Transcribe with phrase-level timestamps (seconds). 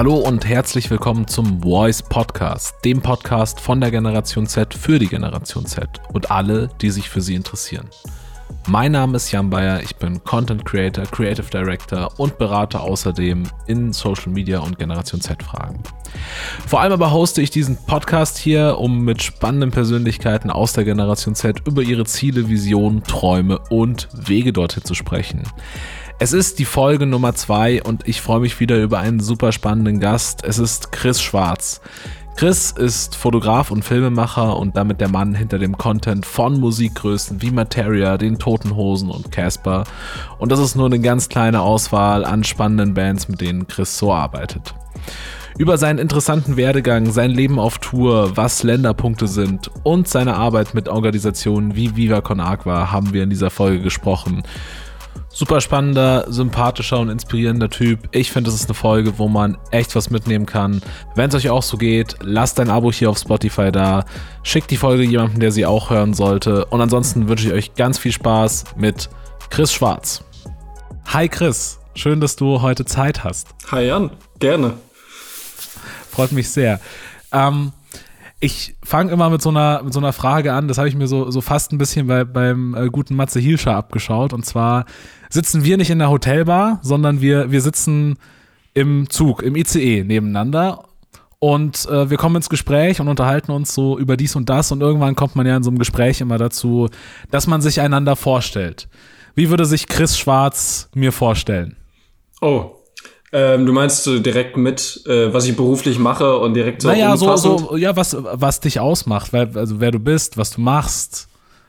[0.00, 5.08] Hallo und herzlich willkommen zum Voice Podcast, dem Podcast von der Generation Z für die
[5.08, 7.86] Generation Z und alle, die sich für sie interessieren.
[8.68, 13.92] Mein Name ist Jan Bayer, ich bin Content Creator, Creative Director und berate außerdem in
[13.92, 15.82] Social Media und Generation Z Fragen.
[16.66, 21.34] Vor allem aber hoste ich diesen Podcast hier, um mit spannenden Persönlichkeiten aus der Generation
[21.34, 25.42] Z über ihre Ziele, Visionen, Träume und Wege dorthin zu sprechen.
[26.22, 30.00] Es ist die Folge Nummer zwei und ich freue mich wieder über einen super spannenden
[30.00, 30.44] Gast.
[30.44, 31.80] Es ist Chris Schwarz.
[32.36, 37.50] Chris ist Fotograf und Filmemacher und damit der Mann hinter dem Content von Musikgrößen wie
[37.50, 39.84] Materia, den Toten Hosen und Casper.
[40.38, 44.12] Und das ist nur eine ganz kleine Auswahl an spannenden Bands, mit denen Chris so
[44.12, 44.74] arbeitet.
[45.58, 50.88] Über seinen interessanten Werdegang, sein Leben auf Tour, was Länderpunkte sind und seine Arbeit mit
[50.88, 54.42] Organisationen wie Viva Con Agua haben wir in dieser Folge gesprochen.
[55.32, 58.08] Super spannender, sympathischer und inspirierender Typ.
[58.10, 60.82] Ich finde, das ist eine Folge, wo man echt was mitnehmen kann.
[61.14, 64.04] Wenn es euch auch so geht, lasst ein Abo hier auf Spotify da.
[64.42, 66.64] Schickt die Folge jemandem, der sie auch hören sollte.
[66.66, 69.08] Und ansonsten wünsche ich euch ganz viel Spaß mit
[69.50, 70.24] Chris Schwarz.
[71.06, 73.48] Hi Chris, schön, dass du heute Zeit hast.
[73.70, 74.10] Hi Jan,
[74.40, 74.74] gerne.
[76.10, 76.80] Freut mich sehr.
[77.32, 77.72] Ähm,
[78.40, 80.66] ich fange immer mit so einer mit so einer Frage an.
[80.66, 83.76] Das habe ich mir so so fast ein bisschen bei, beim äh, guten Matze Hilscher
[83.76, 84.32] abgeschaut.
[84.32, 84.86] Und zwar
[85.28, 88.16] sitzen wir nicht in der Hotelbar, sondern wir wir sitzen
[88.72, 90.84] im Zug, im ICE nebeneinander.
[91.38, 94.72] Und äh, wir kommen ins Gespräch und unterhalten uns so über dies und das.
[94.72, 96.88] Und irgendwann kommt man ja in so einem Gespräch immer dazu,
[97.30, 98.88] dass man sich einander vorstellt.
[99.34, 101.76] Wie würde sich Chris Schwarz mir vorstellen?
[102.42, 102.79] Oh,
[103.32, 107.16] ähm, du meinst so direkt mit, äh, was ich beruflich mache und direkt so Naja,
[107.16, 111.28] so, so, ja, was, was dich ausmacht, weil, also wer du bist, was du machst,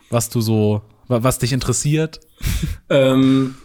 [0.10, 2.20] was du so, was dich interessiert.
[2.90, 3.56] Ähm,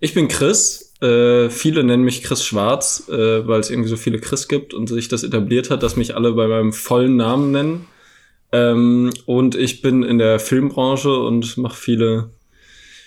[0.00, 0.92] ich bin Chris.
[1.00, 4.88] Äh, viele nennen mich Chris Schwarz, äh, weil es irgendwie so viele Chris gibt und
[4.88, 7.86] sich das etabliert hat, dass mich alle bei meinem vollen Namen nennen.
[8.52, 12.30] Ähm, und ich bin in der Filmbranche und mache viele,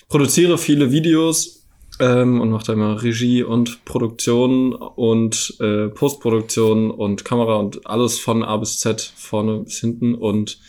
[0.07, 1.62] produziere viele Videos
[2.00, 8.20] ähm, und macht da immer Regie und Produktion und äh, Postproduktion und Kamera und alles
[8.20, 10.59] von A bis Z, vorne bis hinten und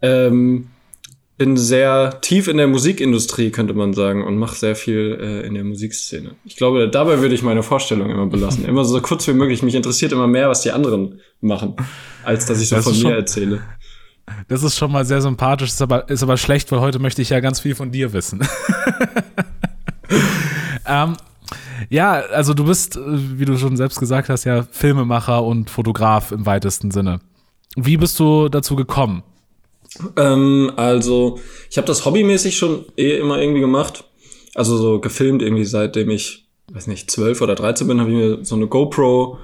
[0.00, 0.68] ähm,
[1.38, 5.54] bin sehr tief in der Musikindustrie, könnte man sagen, und mache sehr viel äh, in
[5.54, 6.36] der Musikszene.
[6.44, 8.64] Ich glaube, dabei würde ich meine Vorstellung immer belassen.
[8.64, 9.62] Immer so kurz wie möglich.
[9.62, 11.74] Mich interessiert immer mehr, was die anderen machen,
[12.22, 13.60] als dass ich so das von mir erzähle.
[14.46, 17.30] Das ist schon mal sehr sympathisch, ist aber, ist aber schlecht, weil heute möchte ich
[17.30, 18.40] ja ganz viel von dir wissen.
[20.86, 21.16] Ähm,
[21.90, 26.32] ja, also du bist, äh, wie du schon selbst gesagt hast, ja Filmemacher und Fotograf
[26.32, 27.20] im weitesten Sinne.
[27.76, 29.22] Wie bist du dazu gekommen?
[30.16, 31.38] Ähm, also,
[31.70, 34.04] ich habe das hobbymäßig schon eh immer irgendwie gemacht.
[34.54, 38.44] Also so gefilmt irgendwie seitdem ich, weiß nicht, zwölf oder dreizehn bin, habe ich mir
[38.44, 39.38] so eine GoPro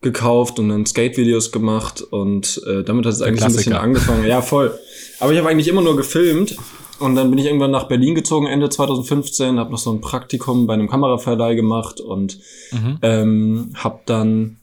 [0.00, 4.26] gekauft und dann Skate-Videos gemacht und äh, damit hat es eigentlich ein bisschen angefangen.
[4.26, 4.78] Ja, voll.
[5.20, 6.56] Aber ich habe eigentlich immer nur gefilmt
[7.00, 10.66] und dann bin ich irgendwann nach Berlin gezogen, Ende 2015, habe noch so ein Praktikum
[10.66, 12.38] bei einem Kameraverleih gemacht und
[12.72, 12.98] mhm.
[13.02, 14.58] ähm, habe dann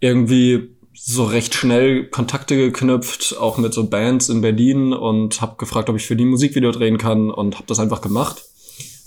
[0.00, 5.90] irgendwie so recht schnell Kontakte geknüpft, auch mit so Bands in Berlin und habe gefragt,
[5.90, 8.42] ob ich für die Musikvideo drehen kann und habe das einfach gemacht,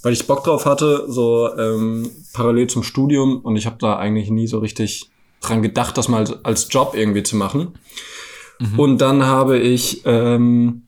[0.03, 4.29] weil ich Bock drauf hatte, so ähm, parallel zum Studium und ich habe da eigentlich
[4.29, 5.09] nie so richtig
[5.41, 7.77] dran gedacht, das mal als Job irgendwie zu machen.
[8.59, 8.79] Mhm.
[8.79, 10.86] Und dann habe ich ähm,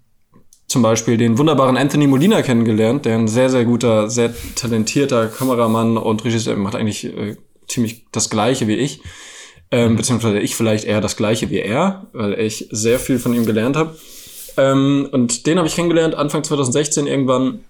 [0.69, 5.97] zum Beispiel den wunderbaren Anthony Molina kennengelernt, der ein sehr, sehr guter, sehr talentierter Kameramann
[5.97, 7.35] und Regisseur macht eigentlich äh,
[7.67, 9.01] ziemlich das Gleiche wie ich.
[9.71, 13.45] Ähm, beziehungsweise ich vielleicht eher das Gleiche wie er, weil ich sehr viel von ihm
[13.45, 13.97] gelernt habe.
[14.57, 17.61] Ähm, und den habe ich kennengelernt Anfang 2016 irgendwann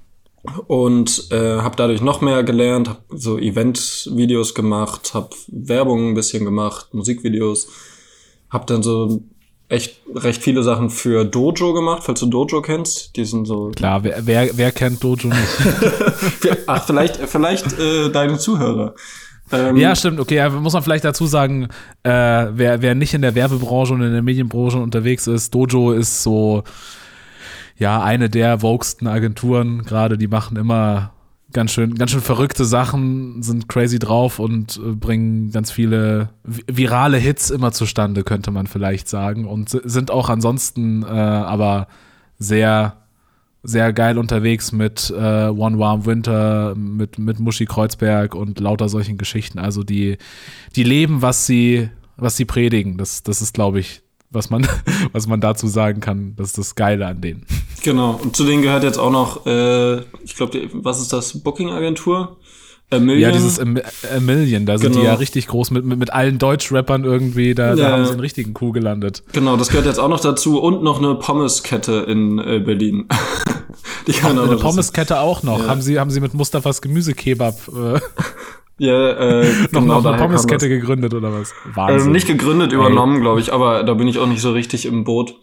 [0.68, 6.44] und äh, habe dadurch noch mehr gelernt, habe so Event-Videos gemacht, habe Werbung ein bisschen
[6.44, 7.70] gemacht, Musikvideos,
[8.50, 9.22] habe dann so
[9.70, 13.16] echt recht viele Sachen für Dojo gemacht, falls du Dojo kennst.
[13.16, 13.72] Die sind so.
[13.76, 16.58] Klar, wer, wer, wer kennt Dojo nicht?
[16.68, 18.96] Ach, vielleicht, vielleicht äh, deine Zuhörer.
[19.52, 21.70] Ähm, ja, stimmt, okay, ja, muss man vielleicht dazu sagen,
[22.04, 22.10] äh,
[22.52, 26.64] wer, wer nicht in der Werbebranche und in der Medienbranche unterwegs ist, Dojo ist so,
[27.78, 31.14] ja, eine der voguesten Agenturen gerade, die machen immer
[31.54, 37.18] ganz schön, ganz schön verrückte Sachen, sind crazy drauf und äh, bringen ganz viele virale
[37.18, 39.46] Hits immer zustande, könnte man vielleicht sagen.
[39.46, 41.88] Und sind auch ansonsten äh, aber
[42.38, 42.98] sehr,
[43.64, 49.18] sehr geil unterwegs mit äh, One Warm Winter, mit, mit Muschi Kreuzberg und lauter solchen
[49.18, 49.60] Geschichten.
[49.60, 50.18] Also die,
[50.76, 52.98] die leben, was sie, was sie predigen.
[52.98, 54.02] Das, das ist, glaube ich,
[54.32, 54.68] was man,
[55.12, 56.34] was man dazu sagen kann.
[56.38, 57.46] Das ist das Geile an denen.
[57.84, 58.20] Genau.
[58.22, 61.40] Und zu denen gehört jetzt auch noch, äh, ich glaube, was ist das?
[61.44, 62.38] Booking-Agentur?
[62.92, 63.20] A Million.
[63.22, 65.02] Ja, dieses A, A Million, da sind Genau.
[65.02, 67.92] die ja richtig groß mit, mit, mit allen Deutsch-Rappern irgendwie, da, da Ja.
[67.92, 69.22] haben sie einen richtigen Coup gelandet.
[69.32, 73.08] Genau, das gehört jetzt auch noch dazu und noch eine Pommeskette in äh, Berlin.
[74.08, 74.56] Die kann auch Eine.
[74.58, 75.60] Pommeskette auch noch.
[75.60, 75.68] Ja.
[75.68, 78.00] Haben, sie, haben sie mit Mustafas Gemüsekebab äh,
[78.80, 81.54] Ja, äh, noch, genau, noch eine Pommeskette gegründet oder was?
[81.74, 82.08] Wahnsinn.
[82.08, 85.04] Ähm, nicht gegründet, übernommen, glaube ich, aber da bin ich auch nicht so richtig im
[85.04, 85.36] Boot.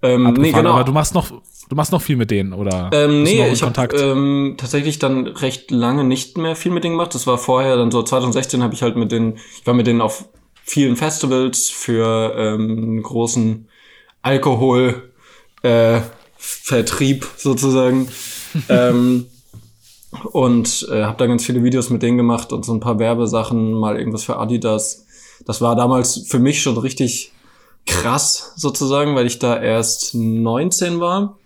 [0.00, 0.74] Ähm, nee, genau.
[0.74, 2.88] Aber du machst noch, du machst noch viel mit denen, oder?
[2.92, 7.14] Ähm, nee, ich habe ähm, tatsächlich dann recht lange nicht mehr viel mit denen gemacht.
[7.14, 10.00] Das war vorher, dann so 2016 habe ich halt mit denen, ich war mit denen
[10.00, 10.26] auf
[10.62, 13.68] vielen Festivals für ähm, großen
[14.22, 15.10] Alkohol
[15.62, 16.00] äh,
[16.36, 18.08] Vertrieb sozusagen.
[18.68, 19.26] ähm,
[20.32, 23.72] und äh, habe da ganz viele Videos mit denen gemacht und so ein paar Werbesachen,
[23.72, 25.06] mal irgendwas für Adidas.
[25.44, 27.32] Das war damals für mich schon richtig
[27.86, 31.38] krass sozusagen, weil ich da erst 19 war.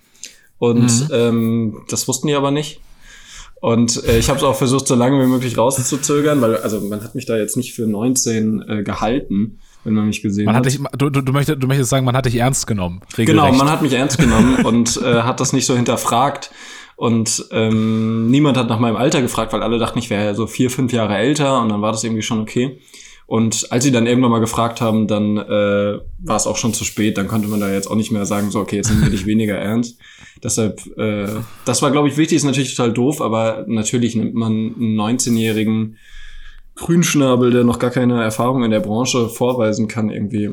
[0.59, 2.81] Und ähm, das wussten die aber nicht.
[3.61, 7.03] Und äh, ich habe es auch versucht, so lange wie möglich rauszuzögern, weil also man
[7.03, 10.67] hat mich da jetzt nicht für 19 äh, gehalten, wenn man mich gesehen man hat.
[10.67, 13.03] dich, du, du, du, möchtest, du möchtest sagen, man hat dich ernst genommen.
[13.17, 13.59] Genau, regelrecht.
[13.59, 16.50] man hat mich ernst genommen und äh, hat das nicht so hinterfragt.
[16.96, 20.70] Und ähm, niemand hat nach meinem Alter gefragt, weil alle dachten, ich wäre so vier,
[20.70, 22.78] fünf Jahre älter und dann war das irgendwie schon okay.
[23.26, 26.84] Und als sie dann irgendwann mal gefragt haben, dann äh, war es auch schon zu
[26.84, 27.16] spät.
[27.16, 29.26] Dann konnte man da jetzt auch nicht mehr sagen, so, okay, jetzt nehmen wir dich
[29.26, 29.98] weniger ernst.
[30.42, 31.28] Deshalb, äh,
[31.64, 35.96] das war, glaube ich, wichtig, ist natürlich total doof, aber natürlich nimmt man einen 19-jährigen
[36.74, 40.50] Grünschnabel, der noch gar keine Erfahrung in der Branche vorweisen kann, irgendwie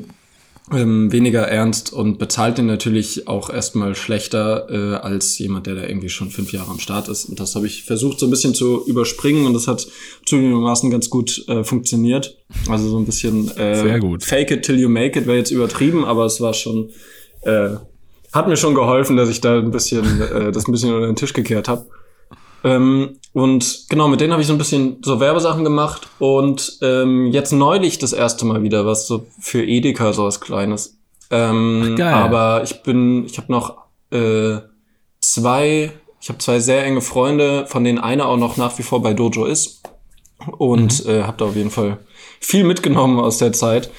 [0.74, 5.84] ähm, weniger ernst und bezahlt den natürlich auch erstmal schlechter äh, als jemand, der da
[5.84, 7.26] irgendwie schon fünf Jahre am Start ist.
[7.26, 9.88] Und das habe ich versucht so ein bisschen zu überspringen und das hat
[10.26, 12.38] zugegebenermaßen ganz gut äh, funktioniert.
[12.68, 14.24] Also so ein bisschen äh, Sehr gut.
[14.24, 16.92] Fake it till you make it wäre jetzt übertrieben, aber es war schon
[17.42, 17.70] äh,
[18.32, 21.16] hat mir schon geholfen, dass ich da ein bisschen äh, das ein bisschen unter den
[21.16, 21.86] Tisch gekehrt habe.
[22.64, 27.28] Ähm, und genau, mit denen habe ich so ein bisschen so Werbesachen gemacht und ähm,
[27.28, 30.98] jetzt neulich das erste Mal wieder was so für Edeka, so was Kleines.
[31.32, 32.14] Ähm, Ach, geil.
[32.14, 33.78] Aber ich bin, ich habe noch
[34.12, 34.58] äh,
[35.22, 39.02] zwei, ich habe zwei sehr enge Freunde, von denen einer auch noch nach wie vor
[39.02, 39.84] bei Dojo ist
[40.58, 42.00] und äh, habe da auf jeden Fall
[42.40, 43.92] viel mitgenommen aus der Zeit.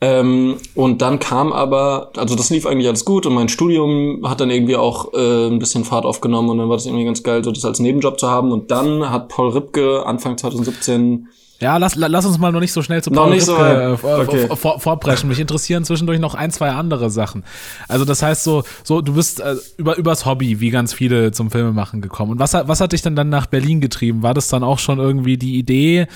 [0.00, 4.40] Ähm, und dann kam aber, also das lief eigentlich alles gut und mein Studium hat
[4.40, 7.42] dann irgendwie auch äh, ein bisschen Fahrt aufgenommen und dann war das irgendwie ganz geil,
[7.42, 8.52] so das als Nebenjob zu haben.
[8.52, 11.28] Und dann hat Paul Ripke Anfang 2017
[11.60, 13.54] Ja, lass, la- lass uns mal noch nicht so schnell zu Noch Paul nicht so
[13.54, 14.04] Ripke, weit.
[14.04, 14.46] äh, Okay.
[14.48, 15.30] vor, vor, vorpreschen.
[15.30, 17.42] Mich interessieren zwischendurch noch ein, zwei andere Sachen.
[17.88, 21.50] Also das heißt so, so du bist äh, über übers Hobby, wie ganz viele zum
[21.50, 22.32] Filmemachen gekommen.
[22.32, 24.22] Und was, hat- was hat dich denn dann nach Berlin getrieben?
[24.22, 26.06] War das dann auch schon irgendwie die Idee,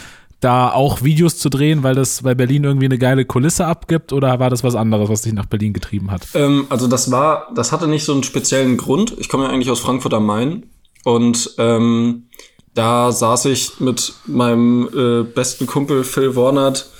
[0.40, 4.40] da auch Videos zu drehen, weil das, weil Berlin irgendwie eine geile Kulisse abgibt, oder
[4.40, 6.26] war das was anderes, was dich nach Berlin getrieben hat?
[6.34, 9.14] Ähm, also das war, das hatte nicht so einen speziellen Grund.
[9.18, 10.66] Ich komme ja eigentlich aus Frankfurt am Main
[11.04, 12.28] und ähm,
[12.74, 16.90] da saß ich mit meinem äh, besten Kumpel Phil Warnert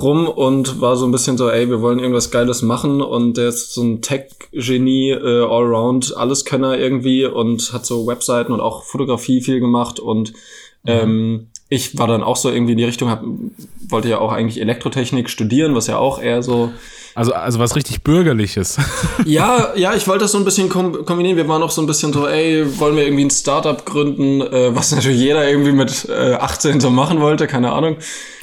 [0.00, 3.48] rum und war so ein bisschen so, ey, wir wollen irgendwas Geiles machen und der
[3.48, 9.42] ist so ein Tech-Genie, äh, Allround, Alleskönner irgendwie und hat so Webseiten und auch Fotografie
[9.42, 10.32] viel gemacht und
[10.86, 13.22] ähm, ich war dann auch so irgendwie in die Richtung, hab,
[13.88, 16.72] wollte ja auch eigentlich Elektrotechnik studieren, was ja auch eher so
[17.14, 18.78] Also, also was richtig Bürgerliches.
[19.24, 21.36] ja, ja, ich wollte das so ein bisschen kom kombinieren.
[21.36, 24.74] Wir waren auch so ein bisschen so, ey, wollen wir irgendwie ein Startup gründen, äh,
[24.74, 27.96] was natürlich jeder irgendwie mit äh, 18 so machen wollte, keine Ahnung.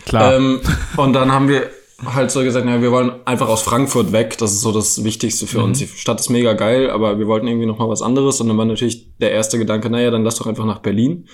[0.05, 0.35] Klar.
[0.35, 0.61] Ähm,
[0.95, 1.69] und dann haben wir
[2.05, 4.37] halt so gesagt, ja, wir wollen einfach aus Frankfurt weg.
[4.37, 5.79] Das ist so das Wichtigste für uns.
[5.79, 8.39] Die Stadt ist mega geil, aber wir wollten irgendwie noch mal was anderes.
[8.39, 11.27] Und dann war natürlich der erste Gedanke, naja, dann lass doch einfach nach Berlin.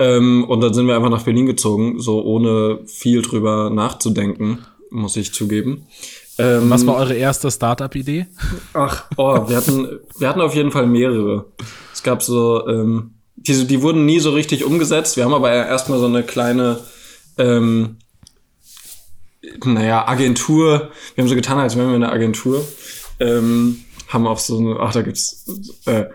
[0.00, 5.16] Ähm, und dann sind wir einfach nach Berlin gezogen, so ohne viel drüber nachzudenken, muss
[5.16, 5.86] ich zugeben.
[6.38, 8.26] Ähm, was war eure erste Startup-Idee?
[8.72, 11.44] Ach, oh, wir hatten, wir hatten auf jeden Fall mehrere.
[11.92, 15.18] Es gab so, ähm, die, die wurden nie so richtig umgesetzt.
[15.18, 16.78] Wir haben aber erstmal so eine kleine,
[17.36, 17.98] ähm,
[19.62, 20.90] naja, Agentur.
[21.14, 22.64] Wir haben so getan, als wären wir eine Agentur.
[23.18, 25.44] Ähm, haben auch so eine, ach, da gibt's,
[25.84, 26.06] äh,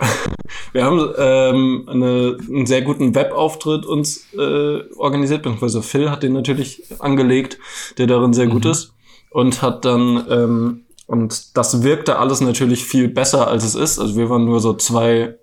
[0.72, 6.32] wir haben ähm, eine, einen sehr guten Webauftritt uns äh, organisiert, beziehungsweise Phil hat den
[6.32, 7.58] natürlich angelegt,
[7.98, 8.94] der darin sehr gut ist
[9.30, 13.98] und hat dann ähm, und das wirkte alles natürlich viel besser als es ist.
[13.98, 15.34] Also wir waren nur so zwei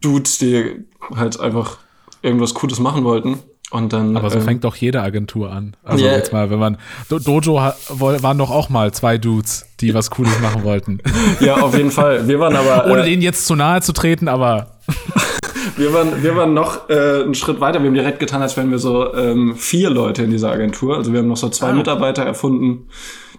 [0.00, 0.84] Dudes, die
[1.14, 1.78] halt einfach
[2.20, 3.38] irgendwas Cooles machen wollten.
[3.74, 4.16] Und dann.
[4.16, 5.76] Aber so ähm, fängt doch jede Agentur an.
[5.82, 6.12] Also Ja.
[6.12, 6.78] jetzt mal, wenn man
[7.08, 11.00] Do Dojo waren doch auch mal zwei Dudes, die was Cooles machen wollten.
[11.40, 12.28] ja, auf jeden Fall.
[12.28, 12.86] Wir waren aber.
[12.90, 14.76] Ohne äh, denen jetzt zu nahe zu treten, aber
[15.76, 17.80] Wir waren, wir waren noch äh, einen Schritt weiter.
[17.80, 20.96] Wir haben direkt getan, als wären wir so ähm, vier Leute in dieser Agentur.
[20.96, 21.72] Also wir haben noch so zwei Ah.
[21.72, 22.86] Mitarbeiter erfunden,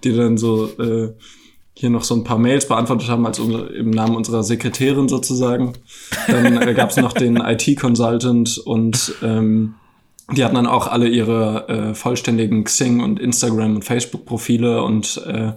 [0.03, 1.13] die dann so äh,
[1.75, 5.73] hier noch so ein paar Mails beantwortet haben, als unser, im Namen unserer Sekretärin sozusagen.
[6.27, 9.75] Dann äh, gab es noch den IT-Consultant und ähm,
[10.31, 15.21] die hatten dann auch alle ihre äh, vollständigen Xing und Instagram und Facebook Profile und
[15.27, 15.53] äh,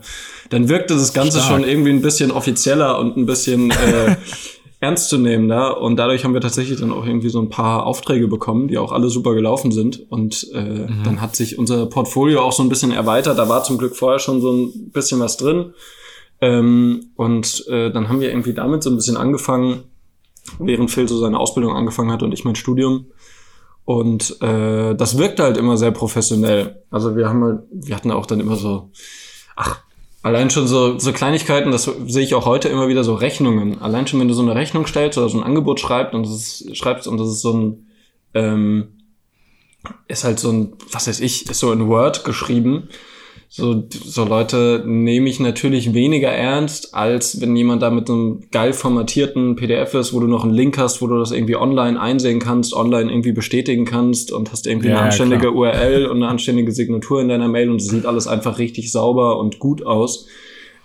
[0.51, 1.61] dann wirkte das Ganze Stark.
[1.61, 4.17] schon irgendwie ein bisschen offizieller und ein bisschen äh,
[4.81, 8.79] ernstzunehmender und dadurch haben wir tatsächlich dann auch irgendwie so ein paar Aufträge bekommen, die
[8.79, 11.03] auch alle super gelaufen sind und äh, mhm.
[11.03, 13.39] dann hat sich unser Portfolio auch so ein bisschen erweitert.
[13.39, 15.73] Da war zum Glück vorher schon so ein bisschen was drin
[16.41, 19.85] ähm, und äh, dann haben wir irgendwie damit so ein bisschen angefangen,
[20.59, 23.07] während Phil so seine Ausbildung angefangen hat und ich mein Studium
[23.89, 26.83] und äh, das wirkte halt immer sehr professionell.
[26.91, 28.91] Also wir haben halt, wir hatten auch dann immer so,
[29.57, 29.81] ach,
[30.21, 33.81] allein schon so, so Kleinigkeiten, das sehe ich auch heute immer wieder so Rechnungen.
[33.81, 36.35] Allein schon, wenn du so eine Rechnung stellst oder so ein Angebot schreibst und das
[36.35, 37.87] ist, schreibst und das ist so ein,
[38.35, 38.89] ähm,
[40.07, 42.91] ist halt so ein, was weiß ich, ist so in Word geschrieben
[43.51, 48.75] so, so Leute nehme ich natürlich weniger ernst, als wenn jemand da mit einem geil
[48.75, 52.41] formatierten PDF ist, wo du noch einen Link hast, wo du das irgendwie online einsehen
[52.41, 56.29] kannst, online irgendwie bestätigen kannst und hast irgendwie ja, eine anständige ja, URL und eine
[56.29, 60.27] anständige Signatur in deiner Mail und es sieht alles einfach richtig sauber und gut aus.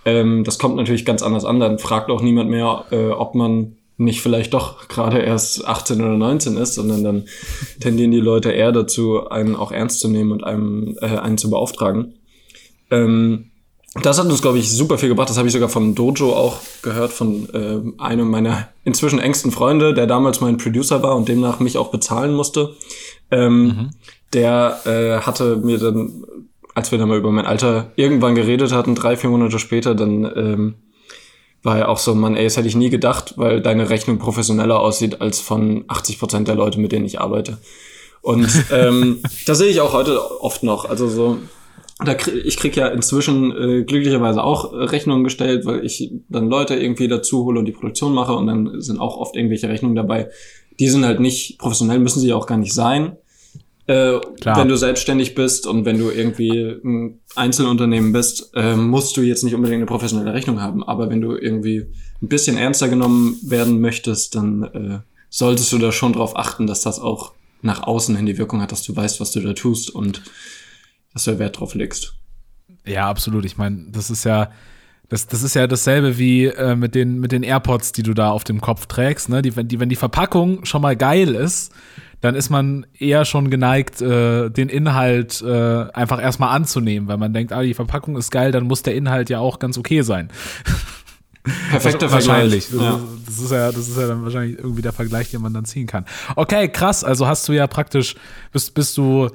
[0.05, 1.59] Ähm, das kommt natürlich ganz anders an.
[1.59, 6.17] Dann fragt auch niemand mehr, äh, ob man nicht vielleicht doch gerade erst 18 oder
[6.17, 7.25] 19 ist, sondern dann
[7.81, 11.49] tendieren die Leute eher dazu, einen auch ernst zu nehmen und einem äh, einen zu
[11.49, 12.13] beauftragen.
[12.93, 13.51] Ähm,
[14.01, 15.29] das hat uns, glaube ich, super viel gebracht.
[15.29, 19.93] Das habe ich sogar von Dojo auch gehört, von äh, einem meiner inzwischen engsten Freunde,
[19.93, 22.75] der damals mein Producer war und demnach mich auch bezahlen musste.
[23.29, 23.89] Ähm, mhm.
[24.33, 26.23] Der äh, hatte mir dann,
[26.73, 30.25] als wir dann mal über mein Alter irgendwann geredet hatten, drei, vier Monate später, dann
[30.35, 30.75] ähm,
[31.61, 34.79] war er auch so, Mann, ey, das hätte ich nie gedacht, weil deine Rechnung professioneller
[34.79, 37.59] aussieht als von 80 Prozent der Leute, mit denen ich arbeite.
[38.21, 40.85] Und ähm, das sehe ich auch heute oft noch.
[40.85, 41.37] Also so,
[42.03, 46.49] da krieg, ich krieg ja inzwischen äh, glücklicherweise auch äh, Rechnungen gestellt, weil ich dann
[46.49, 49.95] Leute irgendwie dazu hole und die Produktion mache und dann sind auch oft irgendwelche Rechnungen
[49.95, 50.29] dabei.
[50.79, 53.17] Die sind halt nicht professionell, müssen sie auch gar nicht sein.
[53.85, 59.21] Äh, wenn du selbstständig bist und wenn du irgendwie ein Einzelunternehmen bist, äh, musst du
[59.21, 60.83] jetzt nicht unbedingt eine professionelle Rechnung haben.
[60.83, 61.87] Aber wenn du irgendwie
[62.21, 66.81] ein bisschen ernster genommen werden möchtest, dann äh, solltest du da schon drauf achten, dass
[66.81, 69.89] das auch nach außen hin die Wirkung hat, dass du weißt, was du da tust
[69.89, 70.21] und
[71.13, 72.15] dass du Wert drauf legst.
[72.85, 73.45] Ja, absolut.
[73.45, 74.51] Ich meine, das ist ja,
[75.09, 78.31] das, das ist ja dasselbe wie äh, mit, den, mit den AirPods, die du da
[78.31, 79.29] auf dem Kopf trägst.
[79.29, 79.41] Ne?
[79.41, 81.71] Die, wenn, die, wenn die Verpackung schon mal geil ist,
[82.21, 87.33] dann ist man eher schon geneigt, äh, den Inhalt äh, einfach erstmal anzunehmen, weil man
[87.33, 90.29] denkt, ah, die Verpackung ist geil, dann muss der Inhalt ja auch ganz okay sein.
[91.69, 92.69] Perfekter Wahrscheinlich.
[92.69, 92.99] Das, ja.
[93.25, 95.85] das, ist ja, das ist ja dann wahrscheinlich irgendwie der Vergleich, den man dann ziehen
[95.85, 96.05] kann.
[96.37, 97.03] Okay, krass.
[97.03, 98.15] Also hast du ja praktisch,
[98.53, 99.29] bist, bist du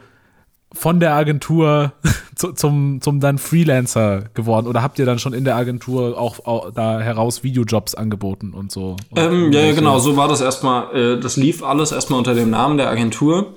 [0.73, 1.93] von der Agentur
[2.35, 4.67] zu, zum, zum dann Freelancer geworden?
[4.67, 8.71] Oder habt ihr dann schon in der Agentur auch, auch da heraus Videojobs angeboten und
[8.71, 8.97] so?
[9.17, 10.95] Ähm, ja, ja, genau, so war das erstmal.
[10.95, 13.55] Äh, das lief alles erstmal unter dem Namen der Agentur.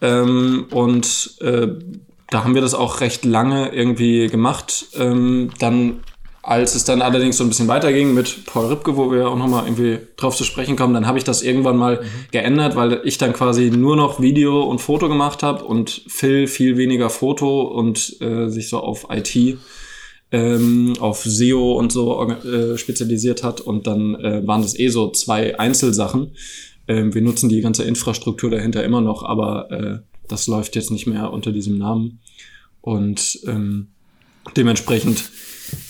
[0.00, 1.68] Ähm, und äh,
[2.30, 4.86] da haben wir das auch recht lange irgendwie gemacht.
[4.94, 6.00] Ähm, dann
[6.42, 9.64] als es dann allerdings so ein bisschen weiterging mit Paul Ripke, wo wir auch nochmal
[9.66, 13.34] irgendwie drauf zu sprechen kommen, dann habe ich das irgendwann mal geändert, weil ich dann
[13.34, 18.48] quasi nur noch Video und Foto gemacht habe und Phil viel weniger Foto und äh,
[18.48, 19.58] sich so auf IT,
[20.32, 23.60] ähm, auf SEO und so äh, spezialisiert hat.
[23.60, 26.32] Und dann äh, waren das eh so zwei Einzelsachen.
[26.88, 31.06] Ähm, wir nutzen die ganze Infrastruktur dahinter immer noch, aber äh, das läuft jetzt nicht
[31.06, 32.20] mehr unter diesem Namen.
[32.80, 33.88] Und ähm,
[34.56, 35.30] dementsprechend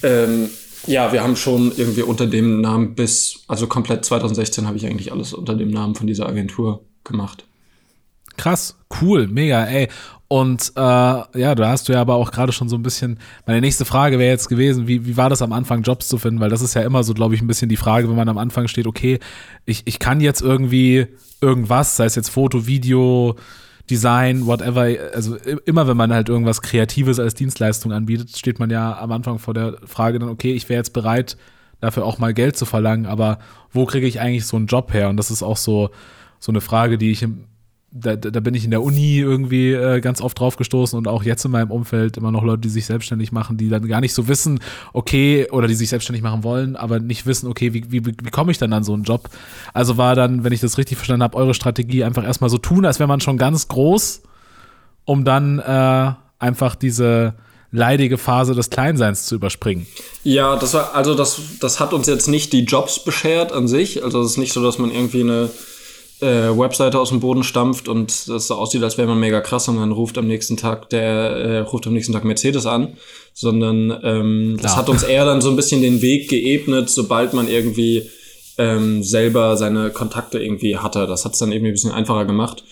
[0.02, 0.50] ähm,
[0.87, 5.12] ja, wir haben schon irgendwie unter dem Namen bis, also komplett 2016 habe ich eigentlich
[5.12, 7.45] alles unter dem Namen von dieser Agentur gemacht.
[8.37, 9.88] Krass, cool, mega, ey.
[10.28, 13.19] Und äh, ja, da hast du ja aber auch gerade schon so ein bisschen.
[13.47, 16.40] Meine nächste Frage wäre jetzt gewesen, wie, wie war das am Anfang, Jobs zu finden?
[16.40, 18.38] Weil das ist ja immer so, glaube ich, ein bisschen die Frage, wenn man am
[18.38, 19.19] Anfang steht, okay,
[19.66, 21.09] ich, ich kann jetzt irgendwie
[21.40, 23.35] irgendwas, sei es jetzt Foto, Video,
[23.90, 28.97] Design, whatever, also immer wenn man halt irgendwas Kreatives als Dienstleistung anbietet, steht man ja
[28.99, 31.37] am Anfang vor der Frage dann, okay, ich wäre jetzt bereit,
[31.80, 33.40] dafür auch mal Geld zu verlangen, aber
[33.73, 35.09] wo kriege ich eigentlich so einen Job her?
[35.09, 35.90] Und das ist auch so,
[36.38, 37.47] so eine Frage, die ich im,
[37.92, 41.25] da, da bin ich in der Uni irgendwie äh, ganz oft drauf gestoßen und auch
[41.25, 44.14] jetzt in meinem Umfeld immer noch Leute, die sich selbstständig machen, die dann gar nicht
[44.14, 44.61] so wissen,
[44.92, 48.52] okay, oder die sich selbstständig machen wollen, aber nicht wissen, okay, wie, wie, wie komme
[48.52, 49.28] ich dann an so einen Job?
[49.75, 52.85] Also war dann, wenn ich das richtig verstanden habe, eure Strategie einfach erstmal so tun,
[52.87, 54.23] als wäre man schon ganz groß,
[55.04, 57.35] um dann äh, einfach diese
[57.73, 59.87] leidige Phase des Kleinseins zu überspringen.
[60.23, 64.02] Ja, das war, also das, das hat uns jetzt nicht die Jobs beschert an sich.
[64.04, 65.50] Also es ist nicht so, dass man irgendwie eine
[66.23, 69.69] äh, Webseite aus dem Boden stampft und das so aussieht, als wäre man mega krass
[69.69, 72.97] und dann ruft am nächsten Tag der äh, ruft am nächsten Tag Mercedes an,
[73.35, 77.49] sondern ähm, das hat uns eher dann so ein bisschen den Weg geebnet, sobald man
[77.49, 78.11] irgendwie
[78.59, 81.07] ähm, selber seine Kontakte irgendwie hatte.
[81.07, 82.62] Das hat es dann eben ein bisschen einfacher gemacht.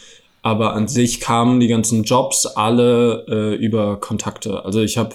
[0.42, 4.64] aber an sich kamen die ganzen Jobs alle äh, über Kontakte.
[4.64, 5.14] Also ich habe,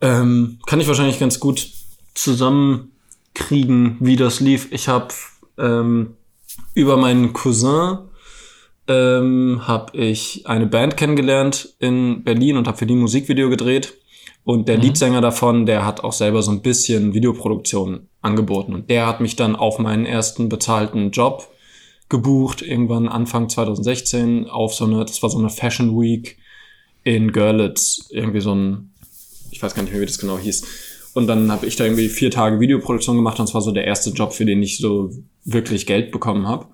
[0.00, 1.68] ähm, kann ich wahrscheinlich ganz gut
[2.14, 4.68] zusammenkriegen, wie das lief.
[4.72, 5.08] Ich habe
[5.58, 6.16] ähm,
[6.74, 7.98] über meinen Cousin
[8.88, 13.94] ähm, habe ich eine Band kennengelernt in Berlin und habe für die ein Musikvideo gedreht.
[14.44, 14.84] Und der mhm.
[14.84, 18.74] Leadsänger davon, der hat auch selber so ein bisschen Videoproduktion angeboten.
[18.74, 21.48] Und der hat mich dann auf meinen ersten bezahlten Job
[22.08, 26.38] gebucht, irgendwann Anfang 2016, auf so eine, das war so eine Fashion Week
[27.04, 28.92] in Görlitz, irgendwie so ein,
[29.50, 30.64] ich weiß gar nicht mehr, wie das genau hieß.
[31.14, 33.84] Und dann habe ich da irgendwie vier Tage Videoproduktion gemacht und es war so der
[33.84, 35.10] erste Job, für den ich so
[35.44, 36.66] wirklich Geld bekommen habe.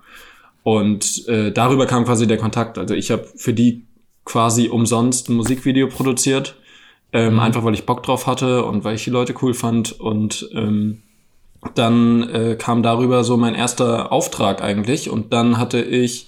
[0.63, 2.77] Und äh, darüber kam quasi der Kontakt.
[2.77, 3.85] Also ich habe für die
[4.25, 6.55] quasi umsonst ein Musikvideo produziert
[7.13, 7.39] ähm, mhm.
[7.39, 9.99] Einfach weil ich Bock drauf hatte und weil ich die Leute cool fand.
[9.99, 11.03] Und ähm,
[11.75, 15.09] dann äh, kam darüber so mein erster Auftrag eigentlich.
[15.09, 16.27] Und dann hatte ich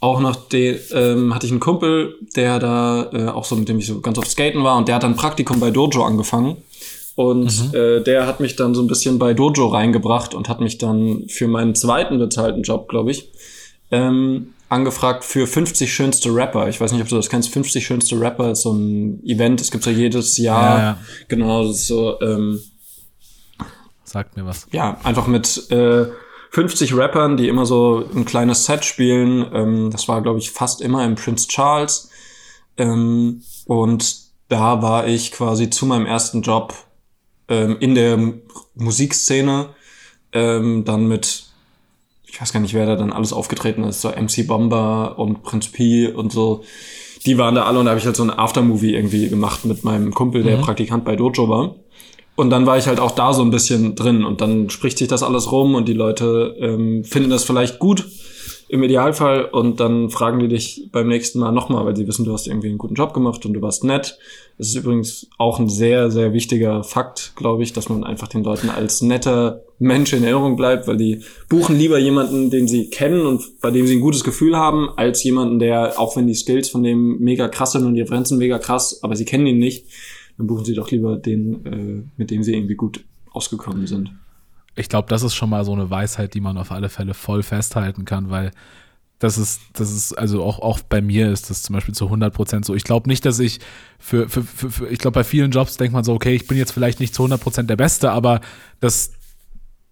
[0.00, 3.78] auch noch den, ähm, hatte ich einen Kumpel, der da äh, auch so, mit dem
[3.78, 6.58] ich so ganz oft skaten war und der hat dann Praktikum bei Dojo angefangen.
[7.16, 7.74] Und mhm.
[7.74, 11.24] äh, der hat mich dann so ein bisschen bei Dojo reingebracht und hat mich dann
[11.28, 13.32] für meinen zweiten bezahlten Job, glaube ich,
[13.90, 16.68] ähm, angefragt für 50 schönste Rapper.
[16.68, 17.48] Ich weiß nicht, ob du das kennst.
[17.48, 19.62] 50 schönste Rapper ist so ein Event.
[19.62, 20.78] Es gibt ja jedes Jahr.
[20.78, 20.98] Ja, ja.
[21.28, 22.20] Genau, das ist so.
[22.20, 22.60] Ähm,
[24.04, 24.66] Sagt mir was.
[24.70, 26.06] Ja, einfach mit äh,
[26.50, 29.46] 50 Rappern, die immer so ein kleines Set spielen.
[29.54, 32.10] Ähm, das war, glaube ich, fast immer im Prince Charles.
[32.76, 34.16] Ähm, und
[34.48, 36.74] da war ich quasi zu meinem ersten Job
[37.48, 38.18] ähm, in der
[38.74, 39.70] Musikszene.
[40.32, 41.46] Ähm, dann mit
[42.36, 45.68] ich weiß gar nicht, wer da dann alles aufgetreten ist, so MC Bomber und Prinz
[45.68, 46.64] P und so.
[47.24, 49.84] Die waren da alle und da habe ich halt so ein Aftermovie irgendwie gemacht mit
[49.84, 50.60] meinem Kumpel, der mhm.
[50.60, 51.76] Praktikant bei Dojo war.
[52.34, 55.08] Und dann war ich halt auch da so ein bisschen drin und dann spricht sich
[55.08, 58.06] das alles rum und die Leute ähm, finden das vielleicht gut
[58.68, 62.32] im Idealfall und dann fragen die dich beim nächsten Mal nochmal, weil sie wissen, du
[62.32, 64.18] hast irgendwie einen guten Job gemacht und du warst nett.
[64.58, 68.42] Das ist übrigens auch ein sehr, sehr wichtiger Fakt, glaube ich, dass man einfach den
[68.42, 73.24] Leuten als netter Mensch in Erinnerung bleibt, weil die buchen lieber jemanden, den sie kennen
[73.24, 76.68] und bei dem sie ein gutes Gefühl haben, als jemanden, der, auch wenn die Skills
[76.68, 79.86] von dem mega krass sind und die Referenzen mega krass, aber sie kennen ihn nicht,
[80.38, 84.10] dann buchen sie doch lieber den, äh, mit dem sie irgendwie gut ausgekommen sind
[84.76, 87.42] ich glaube, das ist schon mal so eine Weisheit, die man auf alle Fälle voll
[87.42, 88.52] festhalten kann, weil
[89.18, 92.34] das ist, das ist, also auch, auch bei mir ist das zum Beispiel zu 100
[92.34, 92.74] Prozent so.
[92.74, 93.60] Ich glaube nicht, dass ich
[93.98, 96.58] für, für, für, für ich glaube, bei vielen Jobs denkt man so, okay, ich bin
[96.58, 98.42] jetzt vielleicht nicht zu 100 Prozent der Beste, aber
[98.80, 99.12] das,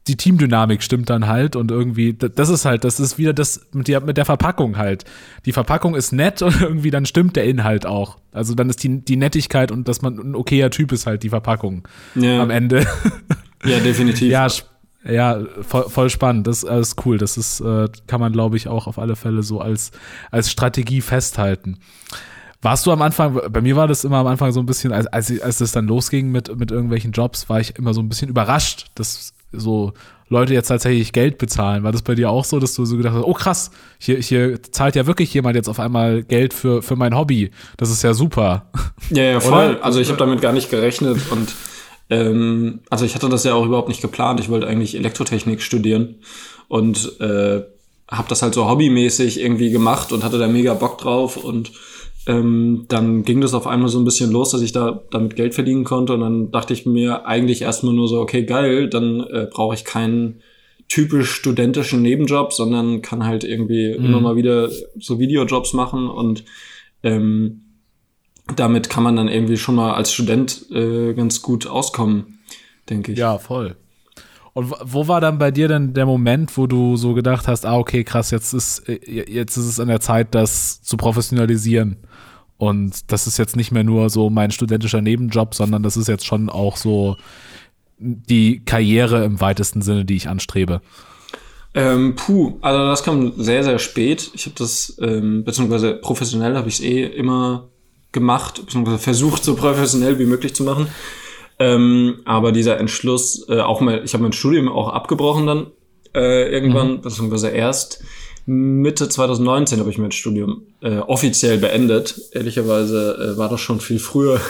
[0.07, 3.89] die Teamdynamik stimmt dann halt und irgendwie, das ist halt, das ist wieder das mit
[3.89, 5.07] der, mit der Verpackung halt.
[5.47, 8.19] Die Verpackung ist nett und irgendwie dann stimmt der Inhalt auch.
[8.31, 11.31] Also dann ist die, die Nettigkeit und dass man ein okayer Typ ist halt die
[11.31, 12.43] Verpackung ja.
[12.43, 12.87] am Ende.
[13.65, 14.31] Ja, definitiv.
[14.31, 14.49] ja,
[15.07, 16.47] ja, voll, voll spannend.
[16.47, 17.19] Das ist alles cool.
[17.19, 19.91] Das ist, äh, kann man, glaube ich, auch auf alle Fälle so als,
[20.31, 21.79] als Strategie festhalten.
[22.63, 25.07] Warst du am Anfang, bei mir war das immer am Anfang so ein bisschen, als,
[25.07, 28.31] als, als das dann losging mit, mit irgendwelchen Jobs, war ich immer so ein bisschen
[28.31, 29.93] überrascht, dass so
[30.29, 31.85] Leute jetzt tatsächlich Geld bezahlen.
[31.85, 34.63] War das bei dir auch so, dass du so gedacht hast, oh krass, hier, hier
[34.63, 37.51] zahlt ja wirklich jemand jetzt auf einmal Geld für, für mein Hobby.
[37.77, 38.71] Das ist ja super.
[39.11, 39.79] Ja, ja, voll.
[39.83, 41.55] Also ich habe damit gar nicht gerechnet und
[42.15, 44.39] ähm, also ich hatte das ja auch überhaupt nicht geplant.
[44.39, 46.17] Ich wollte eigentlich Elektrotechnik studieren
[46.69, 47.63] und äh,
[48.09, 51.73] habe das halt so hobbymäßig irgendwie gemacht und hatte da mega Bock drauf und
[52.27, 55.55] ähm, dann ging das auf einmal so ein bisschen los, dass ich da damit Geld
[55.55, 59.49] verdienen konnte und dann dachte ich mir eigentlich erstmal nur so, okay, geil, dann äh,
[59.51, 60.41] brauche ich keinen
[60.89, 64.05] typisch studentischen Nebenjob, sondern kann halt irgendwie mhm.
[64.05, 66.45] immer mal wieder so Videojobs machen und
[67.03, 67.64] ähm,
[68.57, 72.39] damit kann man dann irgendwie schon mal als Student äh, ganz gut auskommen,
[72.89, 73.19] denke ich.
[73.19, 73.77] Ja, voll.
[74.53, 77.77] Und wo war dann bei dir denn der Moment, wo du so gedacht hast, ah,
[77.77, 81.97] okay, krass, jetzt ist, äh, jetzt ist es an der Zeit, das zu professionalisieren.
[82.57, 86.25] Und das ist jetzt nicht mehr nur so mein studentischer Nebenjob, sondern das ist jetzt
[86.25, 87.17] schon auch so
[87.99, 90.81] die Karriere im weitesten Sinne, die ich anstrebe.
[91.75, 94.31] Ähm, puh, also das kam sehr, sehr spät.
[94.35, 97.69] Ich habe das, ähm, beziehungsweise professionell habe ich es eh immer
[98.15, 100.87] gemacht, beziehungsweise versucht, so professionell wie möglich zu machen.
[101.59, 105.67] Ähm, aber dieser Entschluss, äh, auch mal, ich habe mein Studium auch abgebrochen dann
[106.15, 107.01] äh, irgendwann, mhm.
[107.03, 108.03] beziehungsweise erst
[108.47, 112.21] Mitte 2019 habe ich mein Studium äh, offiziell beendet.
[112.33, 114.41] Ehrlicherweise äh, war das schon viel früher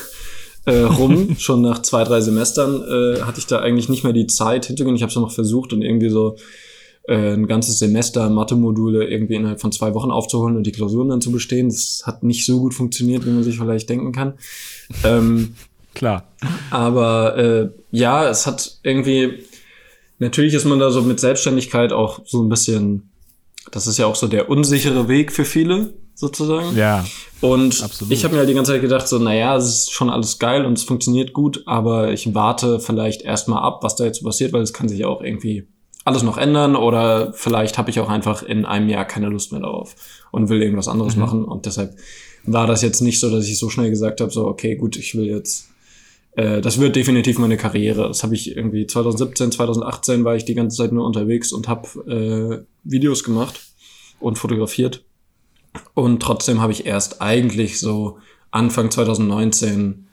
[0.65, 1.37] äh, rum.
[1.39, 4.97] schon nach zwei, drei Semestern äh, hatte ich da eigentlich nicht mehr die Zeit hinzugehen.
[4.97, 6.37] Ich habe es noch versucht und irgendwie so
[7.07, 11.21] äh, ein ganzes Semester Mathe-Module irgendwie innerhalb von zwei Wochen aufzuholen und die Klausuren dann
[11.21, 11.69] zu bestehen.
[11.69, 14.35] Das hat nicht so gut funktioniert, wie man sich vielleicht denken kann.
[15.05, 15.55] Ähm,
[15.95, 16.29] Klar.
[16.71, 19.45] Aber äh, ja, es hat irgendwie,
[20.19, 23.11] natürlich ist man da so mit Selbstständigkeit auch so ein bisschen,
[23.71, 25.95] das ist ja auch so der unsichere Weg für viele.
[26.15, 26.77] sozusagen.
[26.77, 27.05] Ja.
[27.41, 28.13] Und Absolut.
[28.13, 30.65] ich habe mir halt die ganze Zeit gedacht, so, naja, es ist schon alles geil
[30.65, 34.63] und es funktioniert gut, aber ich warte vielleicht erstmal ab, was da jetzt passiert, weil
[34.63, 35.67] es kann sich ja auch irgendwie
[36.05, 39.63] alles noch ändern oder vielleicht habe ich auch einfach in einem Jahr keine Lust mehr
[39.63, 39.97] darauf
[40.31, 41.45] und will irgendwas anderes machen.
[41.45, 41.97] Und deshalb
[42.45, 45.15] war das jetzt nicht so, dass ich so schnell gesagt habe, so, okay, gut, ich
[45.15, 45.69] will jetzt
[46.37, 48.09] äh, das wird definitiv meine Karriere.
[48.09, 52.65] Das habe ich irgendwie 2017, 2018 war ich die ganze Zeit nur unterwegs und habe
[52.65, 53.61] äh, Videos gemacht
[54.21, 55.05] und fotografiert.
[55.95, 58.19] Und trotzdem habe ich erst eigentlich so
[58.51, 60.07] Anfang 2019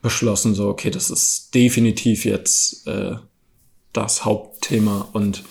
[0.00, 3.16] beschlossen, so, okay, das ist definitiv jetzt äh,
[3.94, 5.08] das Hauptthema.
[5.12, 5.42] Und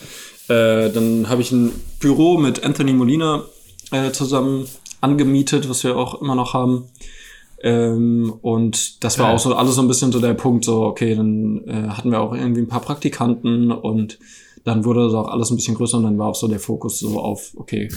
[0.50, 3.44] äh, dann habe ich ein Büro mit Anthony Molina
[3.92, 4.68] äh, zusammen
[5.02, 6.86] angemietet, was wir auch immer noch haben.
[7.62, 9.36] Ähm, und das war Geil.
[9.36, 12.20] auch so alles so ein bisschen so der Punkt, so, okay, dann äh, hatten wir
[12.22, 14.20] auch irgendwie ein paar Praktikanten und
[14.66, 17.00] dann wurde das auch alles ein bisschen größer und dann war auch so der Fokus
[17.00, 17.90] so auf, okay,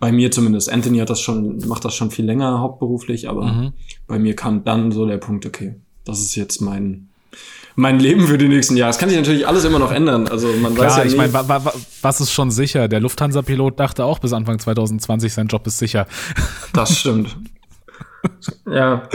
[0.00, 0.70] bei mir zumindest.
[0.70, 3.72] Anthony hat das schon, macht das schon viel länger hauptberuflich, aber Mhm.
[4.06, 7.08] bei mir kam dann so der Punkt, okay, das ist jetzt mein,
[7.76, 8.90] mein Leben für die nächsten Jahre.
[8.90, 10.26] Es kann sich natürlich alles immer noch ändern.
[10.28, 12.88] Also man weiß Klar, ja ich meine, wa wa wa- was ist schon sicher?
[12.88, 16.06] Der Lufthansa-Pilot dachte auch bis Anfang 2020, sein Job ist sicher.
[16.72, 17.36] Das stimmt.
[18.66, 19.08] ja.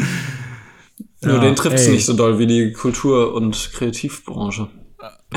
[1.22, 1.92] Nur Ja, den trifft's ey.
[1.94, 4.68] nicht so doll wie die Kultur- und Kreativbranche.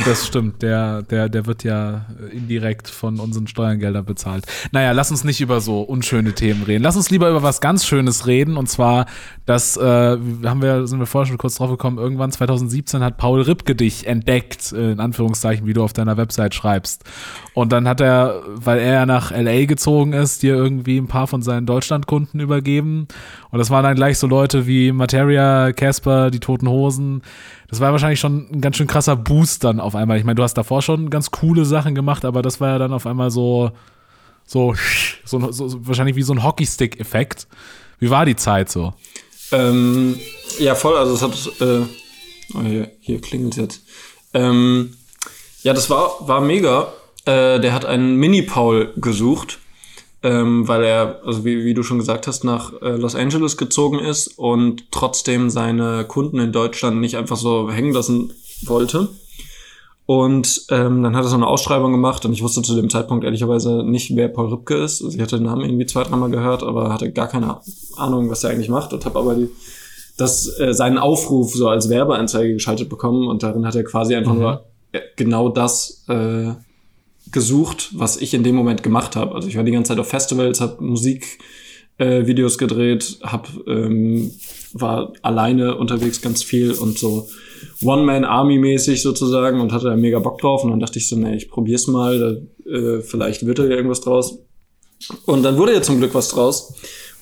[0.04, 4.44] Das stimmt, der, der, der wird ja indirekt von unseren Steuergeldern bezahlt.
[4.72, 6.82] Naja, lass uns nicht über so unschöne Themen reden.
[6.82, 8.56] Lass uns lieber über was ganz Schönes reden.
[8.56, 9.06] Und zwar,
[9.46, 13.42] das äh, haben wir, sind wir vorher schon kurz drauf gekommen, irgendwann 2017 hat Paul
[13.42, 17.04] Ripke dich entdeckt, äh, in Anführungszeichen, wie du auf deiner Website schreibst.
[17.54, 21.42] Und dann hat er, weil er nach LA gezogen ist, dir irgendwie ein paar von
[21.42, 23.08] seinen Deutschlandkunden übergeben.
[23.50, 27.22] Und das waren dann gleich so Leute wie Materia, Casper, die Toten Hosen.
[27.68, 30.18] Das war wahrscheinlich schon ein ganz schön krasser Boost dann auf einmal.
[30.18, 32.92] Ich meine, du hast davor schon ganz coole Sachen gemacht, aber das war ja dann
[32.92, 33.70] auf einmal so,
[34.44, 34.74] so,
[35.24, 37.46] so, so, wahrscheinlich wie so ein Hockeystick-Effekt.
[37.98, 38.92] Wie war die Zeit so?
[39.52, 40.18] Ähm,
[40.58, 40.96] ja, voll.
[40.96, 41.60] Also es hat.
[41.60, 41.82] Äh,
[42.54, 43.82] oh, hier, hier klingelt jetzt.
[44.34, 44.96] Ähm,
[45.62, 46.92] ja, das war, war mega.
[47.24, 49.58] Äh, der hat einen Mini-Paul gesucht,
[50.22, 53.98] ähm, weil er, also wie, wie du schon gesagt hast, nach äh, Los Angeles gezogen
[53.98, 59.08] ist und trotzdem seine Kunden in Deutschland nicht einfach so hängen lassen wollte.
[60.06, 63.24] Und ähm, dann hat er so eine Ausschreibung gemacht und ich wusste zu dem Zeitpunkt
[63.24, 65.02] ehrlicherweise nicht, wer Paul Ripke ist.
[65.02, 67.58] Also ich hatte den Namen irgendwie zwei, dreimal gehört, aber hatte gar keine
[67.96, 69.48] Ahnung, was er eigentlich macht und habe aber die,
[70.16, 74.34] das, äh, seinen Aufruf so als Werbeanzeige geschaltet bekommen und darin hat er quasi einfach
[74.34, 76.52] nur äh, genau das äh,
[77.32, 79.34] gesucht, was ich in dem Moment gemacht habe.
[79.34, 81.40] Also ich war die ganze Zeit auf Festivals, habe Musik
[81.98, 84.30] äh, Videos gedreht, hab, ähm,
[84.72, 87.26] war alleine unterwegs ganz viel und so
[87.82, 90.64] One-Man-Army-mäßig sozusagen und hatte da mega Bock drauf.
[90.64, 93.76] Und dann dachte ich so, nee, ich probier's mal, da, äh, vielleicht wird da ja
[93.76, 94.38] irgendwas draus.
[95.24, 96.74] Und dann wurde ja zum Glück was draus.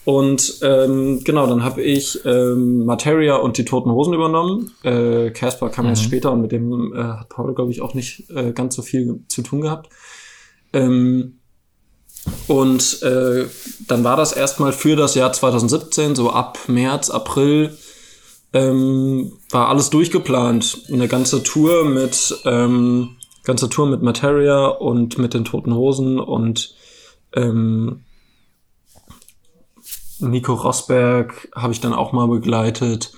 [0.04, 4.70] Und ähm, genau, dann habe ich ähm, Materia und die Toten Hosen übernommen.
[4.82, 8.28] Äh, Casper kam erst später und mit dem äh, hat Paul, glaube ich, auch nicht
[8.30, 9.88] äh, ganz so viel zu tun gehabt.
[10.74, 11.38] Ähm,
[12.48, 13.46] und äh,
[13.88, 17.76] dann war das erstmal für das Jahr 2017, so ab März, April,
[18.54, 20.86] ähm, war alles durchgeplant.
[20.90, 26.74] Eine ganze Tour mit ähm, ganze Tour mit Materia und mit den Toten Hosen und
[27.34, 28.00] ähm,
[30.18, 33.12] Nico Rosberg habe ich dann auch mal begleitet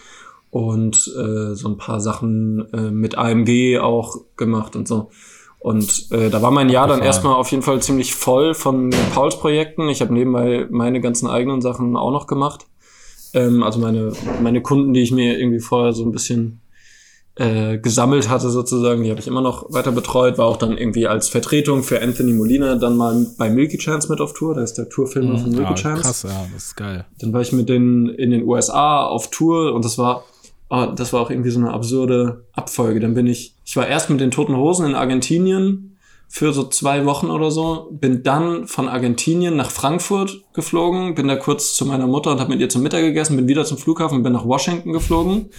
[0.50, 5.10] und äh, so ein paar Sachen äh, mit AMG auch gemacht und so.
[5.58, 9.38] Und äh, da war mein Jahr dann erstmal auf jeden Fall ziemlich voll von Pauls
[9.38, 9.88] Projekten.
[9.88, 12.66] Ich habe nebenbei meine ganzen eigenen Sachen auch noch gemacht.
[13.34, 14.12] Ähm, also meine,
[14.42, 16.60] meine Kunden, die ich mir irgendwie vorher so ein bisschen
[17.38, 21.06] äh, gesammelt hatte sozusagen, die habe ich immer noch weiter betreut, war auch dann irgendwie
[21.06, 24.74] als Vertretung für Anthony Molina dann mal bei Milky Chance mit auf Tour, da ist
[24.74, 26.02] der Tourfilmer von Milky Ja, Chance.
[26.02, 27.04] krass, ja, das ist geil.
[27.20, 30.24] Dann war ich mit denen in den USA auf Tour und das war,
[30.70, 33.00] ah, das war auch irgendwie so eine absurde Abfolge.
[33.00, 35.95] Dann bin ich, ich war erst mit den Toten Hosen in Argentinien
[36.28, 41.36] für so zwei Wochen oder so, bin dann von Argentinien nach Frankfurt geflogen, bin da
[41.36, 44.22] kurz zu meiner Mutter und habe mit ihr zum Mittag gegessen, bin wieder zum Flughafen,
[44.22, 45.50] bin nach Washington geflogen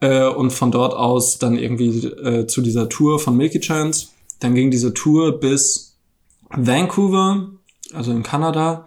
[0.00, 4.08] äh, und von dort aus dann irgendwie äh, zu dieser Tour von Milky Chance.
[4.40, 5.96] Dann ging diese Tour bis
[6.50, 7.50] Vancouver,
[7.92, 8.86] also in Kanada.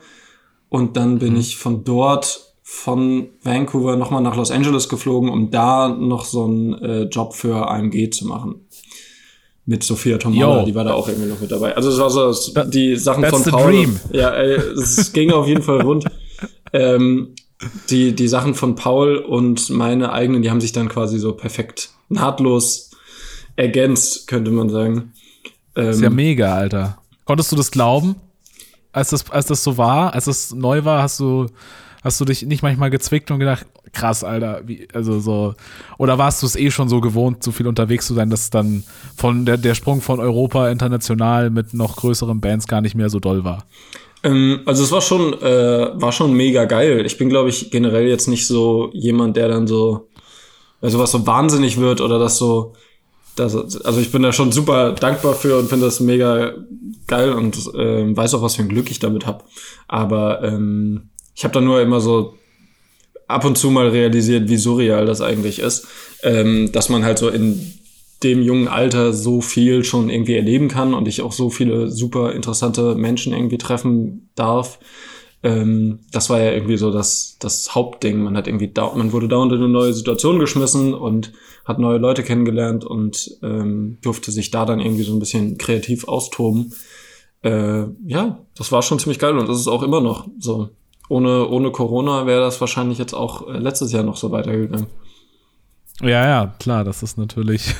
[0.69, 5.89] Und dann bin ich von dort, von Vancouver, nochmal nach Los Angeles geflogen, um da
[5.89, 8.65] noch so einen äh, Job für AMG zu machen.
[9.65, 11.75] Mit Sophia Tomala, die war da auch irgendwie noch mit dabei.
[11.75, 13.71] Also es war so das, die Sachen von Paul.
[13.71, 13.99] dream.
[14.11, 16.05] Ja, ey, es ging auf jeden Fall rund.
[16.73, 17.35] Ähm,
[17.89, 21.91] die, die Sachen von Paul und meine eigenen, die haben sich dann quasi so perfekt
[22.09, 22.89] nahtlos
[23.55, 25.13] ergänzt, könnte man sagen.
[25.75, 26.97] ist ja Ähm, mega, Alter.
[27.25, 28.15] Konntest du das glauben?
[28.93, 31.45] als das, als das so war, als es neu war, hast du,
[32.01, 35.53] hast du dich nicht manchmal gezwickt und gedacht, krass, Alter, wie, also so,
[35.97, 38.83] oder warst du es eh schon so gewohnt, so viel unterwegs zu sein, dass dann
[39.15, 43.19] von der, der Sprung von Europa international mit noch größeren Bands gar nicht mehr so
[43.19, 43.65] doll war?
[44.23, 47.05] Ähm, also es war schon, äh, war schon mega geil.
[47.05, 50.07] Ich bin, glaube ich, generell jetzt nicht so jemand, der dann so,
[50.81, 52.73] also was so wahnsinnig wird oder das so,
[53.35, 56.53] das, also ich bin da schon super dankbar für und finde das mega
[57.07, 59.43] geil und äh, weiß auch, was für ein Glück ich damit habe.
[59.87, 62.35] Aber ähm, ich habe da nur immer so
[63.27, 65.87] ab und zu mal realisiert, wie surreal das eigentlich ist,
[66.23, 67.73] ähm, dass man halt so in
[68.23, 72.33] dem jungen Alter so viel schon irgendwie erleben kann und ich auch so viele super
[72.33, 74.79] interessante Menschen irgendwie treffen darf.
[75.43, 78.21] Ähm, das war ja irgendwie so das, das Hauptding.
[78.21, 81.31] Man hat irgendwie da, man wurde dauernd in eine neue Situation geschmissen und
[81.65, 86.07] hat neue Leute kennengelernt und ähm, durfte sich da dann irgendwie so ein bisschen kreativ
[86.07, 86.73] austoben.
[87.43, 90.69] Äh, ja, das war schon ziemlich geil und das ist auch immer noch so.
[91.11, 94.87] Ohne, ohne Corona wäre das wahrscheinlich jetzt auch äh, letztes Jahr noch so weitergegangen.
[95.99, 97.75] Ja, ja, klar, das ist natürlich.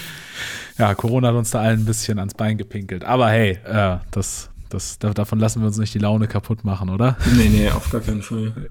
[0.78, 3.04] ja, Corona hat uns da allen ein bisschen ans Bein gepinkelt.
[3.04, 7.18] Aber hey, äh, das, das, davon lassen wir uns nicht die Laune kaputt machen, oder?
[7.36, 8.70] Nee, nee, auf gar keinen Fall.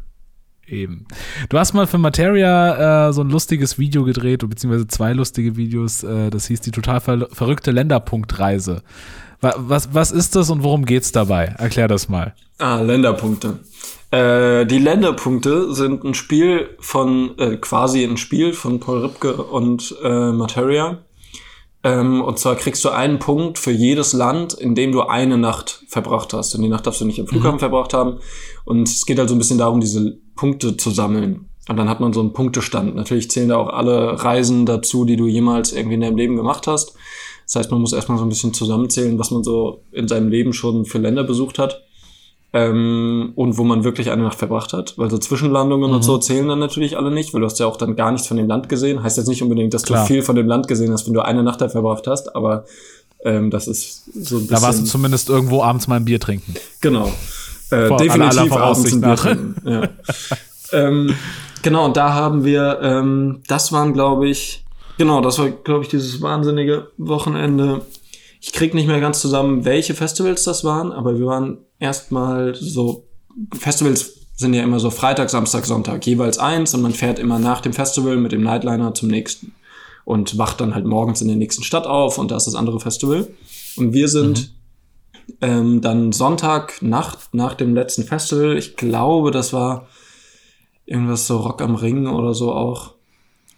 [0.66, 1.06] Eben.
[1.50, 6.02] Du hast mal für Materia äh, so ein lustiges Video gedreht, beziehungsweise zwei lustige Videos.
[6.02, 8.82] Äh, das hieß die total ver verrückte Länderpunktreise.
[9.42, 11.56] Was, was ist das und worum geht's dabei?
[11.58, 12.34] Erklär das mal.
[12.58, 13.60] Ah, Länderpunkte.
[14.12, 19.96] Äh, die Länderpunkte sind ein Spiel von, äh, quasi ein Spiel von Paul Ripke und
[20.04, 21.00] äh, Materia.
[21.84, 25.84] Ähm, und zwar kriegst du einen Punkt für jedes Land, in dem du eine Nacht
[25.88, 26.56] verbracht hast.
[26.56, 27.60] Und die Nacht darfst du nicht im Flughafen mhm.
[27.60, 28.20] verbracht haben.
[28.64, 31.50] Und es geht halt so ein bisschen darum, diese Punkte zu sammeln.
[31.68, 32.96] Und dann hat man so einen Punktestand.
[32.96, 36.68] Natürlich zählen da auch alle Reisen dazu, die du jemals irgendwie in deinem Leben gemacht
[36.68, 36.96] hast.
[37.46, 40.54] Das heißt, man muss erstmal so ein bisschen zusammenzählen, was man so in seinem Leben
[40.54, 41.82] schon für Länder besucht hat.
[42.54, 44.98] Ähm, und wo man wirklich eine Nacht verbracht hat.
[44.98, 45.96] Weil so Zwischenlandungen mhm.
[45.98, 48.28] und so zählen dann natürlich alle nicht, weil du hast ja auch dann gar nichts
[48.28, 49.04] von dem Land gesehen.
[49.04, 50.04] Heißt jetzt nicht unbedingt, dass Klar.
[50.04, 52.64] du viel von dem Land gesehen hast, wenn du eine Nacht da verbracht hast, aber
[53.26, 54.48] ähm, das ist so ein bisschen.
[54.48, 56.54] Da warst du zumindest irgendwo abends mal ein Bier trinken.
[56.80, 57.12] Genau.
[57.72, 59.56] Äh, definitiv abends ein Bier trinken.
[59.66, 59.90] Ja.
[60.72, 61.16] ähm,
[61.62, 64.65] genau, und da haben wir, ähm, das waren, glaube ich,
[64.98, 67.86] Genau, das war, glaube ich, dieses wahnsinnige Wochenende.
[68.42, 73.08] Ich krieg nicht mehr ganz zusammen, welche Festivals das waren, aber wir waren erstmal so,
[73.58, 77.62] Festivals sind ja immer so Freitag, Samstag, Sonntag, jeweils eins und man fährt immer nach
[77.62, 79.54] dem Festival mit dem Nightliner zum nächsten
[80.04, 82.80] und wacht dann halt morgens in der nächsten Stadt auf und da ist das andere
[82.80, 83.28] Festival.
[83.78, 84.52] Und wir sind
[85.28, 85.36] mhm.
[85.42, 89.88] ähm, dann Sonntag Nacht nach dem letzten Festival, ich glaube, das war
[90.86, 92.95] irgendwas so Rock am Ring oder so auch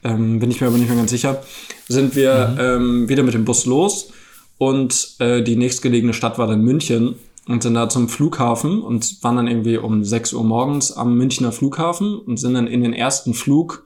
[0.04, 1.44] ähm, bin ich mir aber nicht mehr ganz sicher,
[1.88, 2.60] sind wir mhm.
[2.60, 4.12] ähm, wieder mit dem Bus los
[4.58, 7.16] und äh, die nächstgelegene Stadt war dann München
[7.48, 11.52] und sind da zum Flughafen und waren dann irgendwie um 6 Uhr morgens am Münchner
[11.52, 13.86] Flughafen und sind dann in den ersten Flug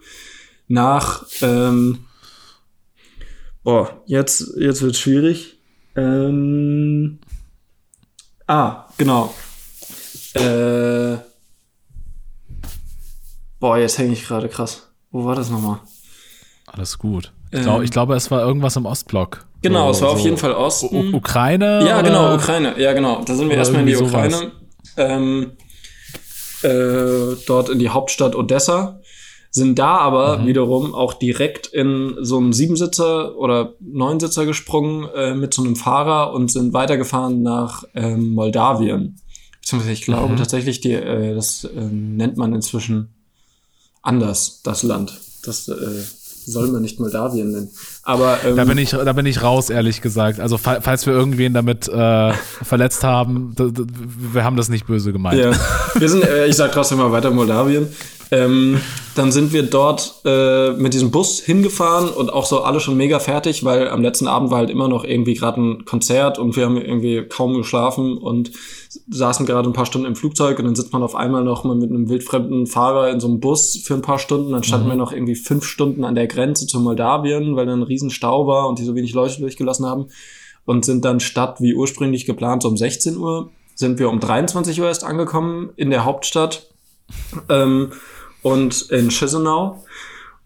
[0.68, 2.00] nach ähm,
[3.64, 5.60] Boah, jetzt, jetzt wird schwierig.
[5.96, 7.20] Ähm,
[8.48, 9.34] ah, genau.
[10.34, 11.18] Äh,
[13.60, 14.88] boah, jetzt hänge ich gerade krass.
[15.12, 15.80] Wo war das nochmal?
[16.74, 17.34] Alles gut.
[17.52, 19.46] Ich, ähm, glaub, ich glaube, es war irgendwas im Ostblock.
[19.62, 21.14] Genau, so, es war so auf jeden Fall Osten.
[21.14, 21.86] U Ukraine?
[21.88, 22.74] Ja, genau, Ukraine.
[22.80, 23.22] Ja, genau.
[23.24, 24.52] Da sind wir erstmal in die Ukraine.
[24.98, 25.52] Ähm,
[26.64, 29.00] äh, dort in die Hauptstadt Odessa.
[29.54, 30.48] Sind da aber mhm.
[30.48, 36.34] wiederum auch direkt in so einen Siebensitzer oder Neunsitzer gesprungen äh, mit so einem Fahrer
[36.34, 39.20] und sind weitergefahren nach ähm, Moldawien.
[39.60, 40.38] Beziehungsweise ich glaube mhm.
[40.38, 43.14] tatsächlich, die, äh, das äh, nennt man inzwischen
[44.02, 45.20] anders, das Land.
[45.44, 46.04] Das äh,
[46.46, 47.70] soll man nicht Moldawien nennen.
[48.04, 50.40] Aber ähm, da bin ich, da bin ich raus, ehrlich gesagt.
[50.40, 55.40] Also falls wir irgendwen damit äh, verletzt haben, wir haben das nicht böse gemeint.
[55.40, 55.52] Ja,
[55.96, 57.88] wir sind, äh, ich sag trotzdem mal weiter Moldawien.
[58.34, 58.80] Ähm,
[59.16, 63.20] dann sind wir dort äh, mit diesem Bus hingefahren und auch so alle schon mega
[63.20, 66.64] fertig, weil am letzten Abend war halt immer noch irgendwie gerade ein Konzert und wir
[66.64, 68.52] haben irgendwie kaum geschlafen und
[69.10, 71.76] saßen gerade ein paar Stunden im Flugzeug und dann sitzt man auf einmal noch mal
[71.76, 74.54] mit einem wildfremden Fahrer in so einem Bus für ein paar Stunden.
[74.54, 74.92] Dann standen mhm.
[74.92, 78.48] wir noch irgendwie fünf Stunden an der Grenze zu Moldawien, weil dann ein riesen Stau
[78.48, 80.08] war und die so wenig Leute durchgelassen haben
[80.64, 84.80] und sind dann statt wie ursprünglich geplant so um 16 Uhr sind wir um 23
[84.80, 86.70] Uhr erst angekommen in der Hauptstadt.
[87.50, 87.92] Ähm,
[88.42, 89.84] und in Chisinau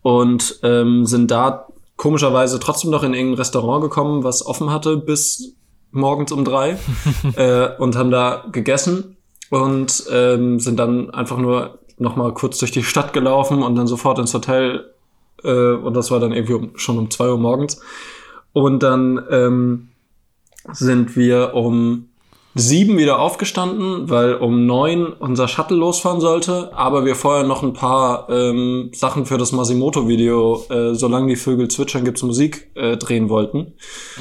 [0.02, 5.56] und ähm, sind da komischerweise trotzdem noch in irgendein Restaurant gekommen, was offen hatte bis
[5.92, 6.78] morgens um drei
[7.36, 9.18] äh, und haben da gegessen
[9.50, 13.88] und ähm, sind dann einfach nur noch mal kurz durch die Stadt gelaufen und dann
[13.88, 14.92] sofort ins Hotel
[15.44, 17.82] äh, und das war dann irgendwie um, schon um zwei Uhr morgens.
[18.54, 19.90] Und dann ähm,
[20.72, 22.10] sind wir um
[22.58, 27.74] sieben wieder aufgestanden, weil um neun unser Shuttle losfahren sollte, aber wir vorher noch ein
[27.74, 33.28] paar ähm, Sachen für das Masimoto-Video, äh, solange die Vögel zwitschern, gibt's Musik, äh, drehen
[33.28, 33.74] wollten.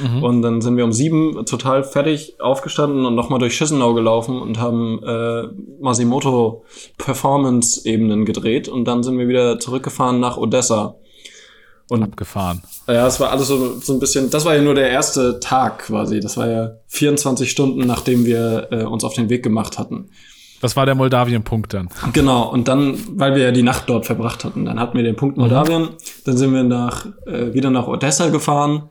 [0.03, 0.21] Mhm.
[0.21, 4.59] Und dann sind wir um sieben total fertig aufgestanden und nochmal durch Schissenau gelaufen und
[4.59, 5.43] haben äh,
[5.79, 10.97] Masimoto-Performance-Ebenen gedreht und dann sind wir wieder zurückgefahren nach Odessa.
[11.87, 12.63] Und abgefahren.
[12.87, 15.85] Ja, es war alles so, so ein bisschen, das war ja nur der erste Tag
[15.85, 16.19] quasi.
[16.19, 20.09] Das war ja 24 Stunden, nachdem wir äh, uns auf den Weg gemacht hatten.
[20.61, 21.89] Das war der Moldawien-Punkt dann.
[22.13, 25.15] Genau, und dann, weil wir ja die Nacht dort verbracht hatten, dann hatten wir den
[25.15, 25.89] Punkt Moldawien, mhm.
[26.25, 28.89] dann sind wir nach, äh, wieder nach Odessa gefahren,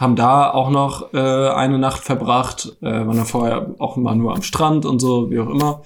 [0.00, 4.34] haben da auch noch äh, eine Nacht verbracht, äh, waren dann vorher auch immer nur
[4.34, 5.82] am Strand und so, wie auch immer.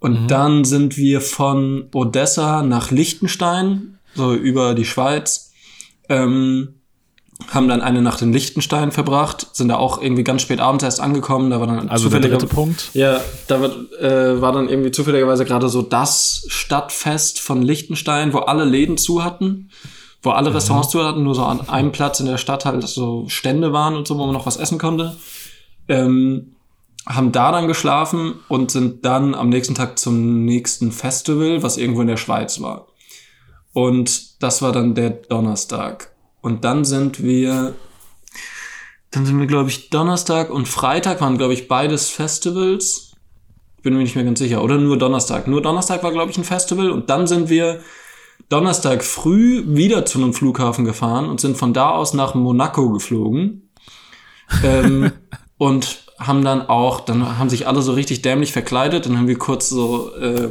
[0.00, 0.28] Und mhm.
[0.28, 5.52] dann sind wir von Odessa nach Liechtenstein, so über die Schweiz,
[6.08, 6.74] ähm,
[7.48, 11.00] haben dann eine Nacht in Liechtenstein verbracht, sind da auch irgendwie ganz spät abends erst
[11.00, 11.50] angekommen.
[11.50, 12.90] Da war dann also der dritte Punkt.
[12.94, 18.38] Ja, da wird, äh, war dann irgendwie zufälligerweise gerade so das Stadtfest von Liechtenstein, wo
[18.38, 19.70] alle Läden zu hatten,
[20.22, 20.56] wo alle mhm.
[20.56, 23.96] Restaurants zu hatten, nur so an einem Platz in der Stadt halt so Stände waren
[23.96, 25.16] und so, wo man noch was essen konnte.
[25.88, 26.54] Ähm,
[27.06, 32.00] haben da dann geschlafen und sind dann am nächsten Tag zum nächsten Festival, was irgendwo
[32.00, 32.86] in der Schweiz war.
[33.74, 36.10] Und das war dann der Donnerstag.
[36.42, 37.74] Und dann sind wir,
[39.10, 43.12] dann sind wir, glaube ich, Donnerstag und Freitag waren, glaube ich, beides Festivals.
[43.82, 44.62] Bin mir nicht mehr ganz sicher.
[44.62, 45.48] Oder nur Donnerstag.
[45.48, 46.90] Nur Donnerstag war, glaube ich, ein Festival.
[46.90, 47.80] Und dann sind wir
[48.50, 53.70] Donnerstag früh wieder zu einem Flughafen gefahren und sind von da aus nach Monaco geflogen.
[54.62, 55.10] ähm,
[55.56, 59.06] und haben dann auch, dann haben sich alle so richtig dämlich verkleidet.
[59.06, 60.50] Dann haben wir kurz so äh,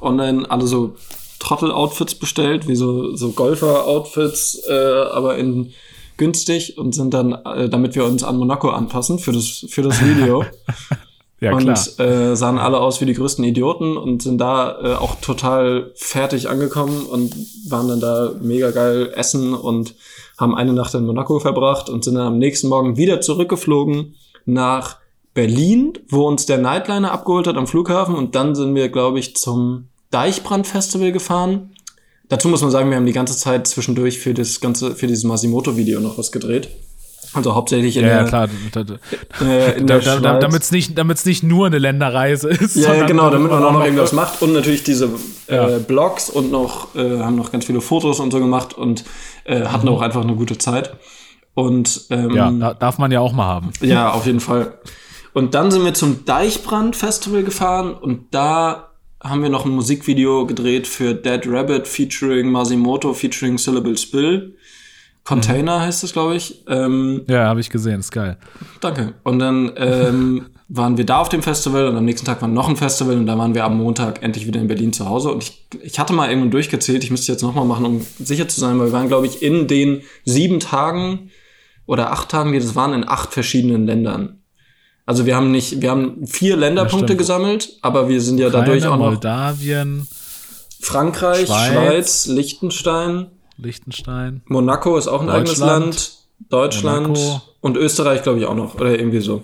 [0.00, 0.96] online alle so
[1.42, 4.72] Trottel-Outfits bestellt, wie so, so Golfer-Outfits, äh,
[5.12, 5.72] aber in
[6.16, 10.00] günstig und sind dann, äh, damit wir uns an Monaco anpassen für das, für das
[10.04, 10.44] Video.
[11.40, 12.00] ja, und klar.
[12.00, 16.48] Äh, sahen alle aus wie die größten Idioten und sind da äh, auch total fertig
[16.48, 17.34] angekommen und
[17.68, 19.96] waren dann da mega geil essen und
[20.38, 24.98] haben eine Nacht in Monaco verbracht und sind dann am nächsten Morgen wieder zurückgeflogen nach
[25.34, 29.34] Berlin, wo uns der Nightliner abgeholt hat am Flughafen und dann sind wir, glaube ich,
[29.34, 31.70] zum Deichbrand-Festival gefahren.
[32.28, 35.24] Dazu muss man sagen, wir haben die ganze Zeit zwischendurch für das ganze, für dieses
[35.24, 36.68] Masimoto-Video noch was gedreht.
[37.34, 38.48] Also hauptsächlich in ja, der, ja, klar.
[39.40, 42.76] Äh, in da, der da, damit es nicht, damit's nicht nur eine Länderreise ist.
[42.76, 45.08] Ja, ja genau, damit man auch noch irgendwas macht und natürlich diese
[45.48, 45.78] äh, ja.
[45.78, 49.04] Blogs und noch äh, haben noch ganz viele Fotos und so gemacht und
[49.44, 49.94] äh, hatten mhm.
[49.94, 50.94] auch einfach eine gute Zeit.
[51.54, 53.70] Und ähm, ja, darf man ja auch mal haben.
[53.80, 54.78] Ja, auf jeden Fall.
[55.32, 58.91] Und dann sind wir zum Deichbrand Festival gefahren und da
[59.22, 64.56] haben wir noch ein Musikvideo gedreht für Dead Rabbit featuring Masimoto featuring Syllable Spill.
[65.24, 65.82] Container mhm.
[65.82, 66.64] heißt es, glaube ich.
[66.66, 68.36] Ähm, ja, habe ich gesehen, ist geil.
[68.80, 69.14] Danke.
[69.22, 72.68] Und dann ähm, waren wir da auf dem Festival und am nächsten Tag war noch
[72.68, 75.30] ein Festival und da waren wir am Montag endlich wieder in Berlin zu Hause.
[75.30, 78.58] Und ich, ich hatte mal irgendwann durchgezählt, ich müsste jetzt nochmal machen, um sicher zu
[78.58, 81.30] sein, weil wir waren, glaube ich, in den sieben Tagen
[81.86, 84.41] oder acht Tagen, die das waren, in acht verschiedenen Ländern.
[85.04, 88.86] Also wir haben nicht, wir haben vier Länderpunkte gesammelt, aber wir sind ja Ukraine, dadurch
[88.86, 90.06] auch noch Moldawien,
[90.80, 97.42] Frankreich, Schweiz, Schweiz Liechtenstein, Liechtenstein, Monaco ist auch ein eigenes Land, Deutschland Monaco.
[97.60, 99.42] und Österreich, glaube ich, auch noch oder irgendwie so.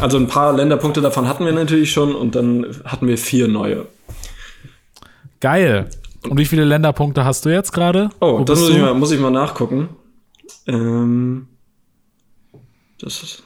[0.00, 3.86] Also ein paar Länderpunkte davon hatten wir natürlich schon und dann hatten wir vier neue.
[5.38, 5.88] Geil.
[6.28, 8.10] Und wie viele Länderpunkte hast du jetzt gerade?
[8.20, 9.90] Oh, Wo das muss ich, mal, muss ich mal nachgucken.
[10.66, 11.48] Ähm,
[12.98, 13.42] das ist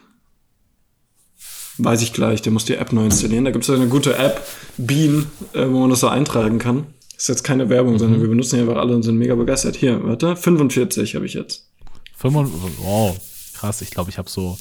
[1.79, 3.45] Weiß ich gleich, der muss die App neu installieren.
[3.45, 4.43] Da gibt es eine gute App,
[4.77, 6.87] Bean, äh, wo man das so eintragen kann.
[7.17, 7.99] Ist jetzt keine Werbung, mhm.
[7.99, 9.77] sondern wir benutzen die einfach alle und sind mega begeistert.
[9.77, 11.69] Hier, warte, 45 habe ich jetzt.
[12.17, 13.17] 45, wow,
[13.55, 14.59] krass, ich glaube, ich habe so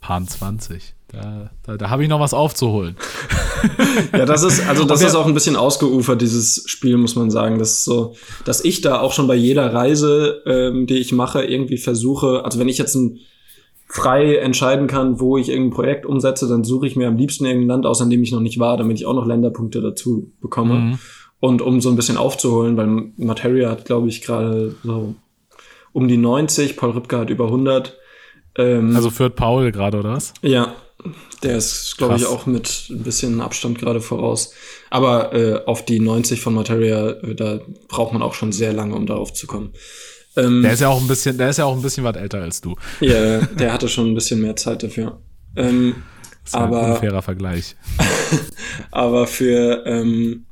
[0.00, 0.94] paar 20.
[1.10, 2.96] Da, da, da habe ich noch was aufzuholen.
[4.12, 7.58] ja, das ist, also das ist auch ein bisschen ausgeufert, dieses Spiel, muss man sagen.
[7.58, 11.42] Das ist so, dass ich da auch schon bei jeder Reise, ähm, die ich mache,
[11.42, 13.20] irgendwie versuche, also wenn ich jetzt ein
[13.88, 17.68] frei entscheiden kann, wo ich irgendein Projekt umsetze, dann suche ich mir am liebsten irgendein
[17.68, 20.74] Land aus, an dem ich noch nicht war, damit ich auch noch Länderpunkte dazu bekomme.
[20.74, 20.98] Mhm.
[21.40, 25.14] Und um so ein bisschen aufzuholen, weil Materia hat, glaube ich, gerade so
[25.92, 27.96] um die 90, Paul Ripke hat über 100.
[28.56, 30.34] Ähm, also führt Paul gerade, oder was?
[30.42, 30.74] Ja,
[31.42, 34.52] der ist, glaube ich, auch mit ein bisschen Abstand gerade voraus.
[34.90, 38.96] Aber äh, auf die 90 von Materia, äh, da braucht man auch schon sehr lange,
[38.96, 39.72] um darauf zu kommen.
[40.38, 42.40] Ähm, der ist ja auch ein bisschen, der ist ja auch ein bisschen was älter
[42.40, 42.76] als du.
[43.00, 45.18] Ja, der hatte schon ein bisschen mehr Zeit dafür.
[45.56, 45.96] Ähm,
[46.44, 47.76] das ist aber, ein unfairer Vergleich.
[48.90, 50.46] aber für ähm,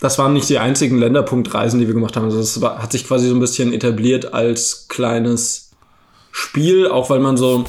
[0.00, 2.24] das waren nicht die einzigen Länderpunktreisen, die wir gemacht haben.
[2.24, 5.70] Also das war, hat sich quasi so ein bisschen etabliert als kleines
[6.32, 7.64] Spiel, auch weil man so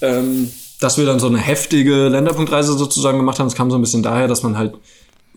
[0.00, 3.80] ähm, dass wir dann so eine heftige Länderpunktreise sozusagen gemacht haben, das kam so ein
[3.80, 4.74] bisschen daher, dass man halt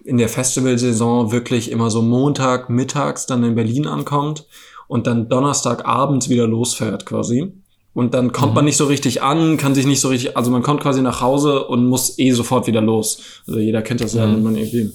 [0.08, 4.45] in der Festivalsaison wirklich immer so Montag mittags dann in Berlin ankommt
[4.88, 7.51] und dann Donnerstag abends wieder losfährt quasi.
[7.93, 8.55] Und dann kommt mhm.
[8.55, 11.20] man nicht so richtig an, kann sich nicht so richtig, also man kommt quasi nach
[11.20, 13.22] Hause und muss eh sofort wieder los.
[13.47, 14.36] Also jeder kennt das ja, mhm.
[14.36, 14.91] wenn man irgendwie,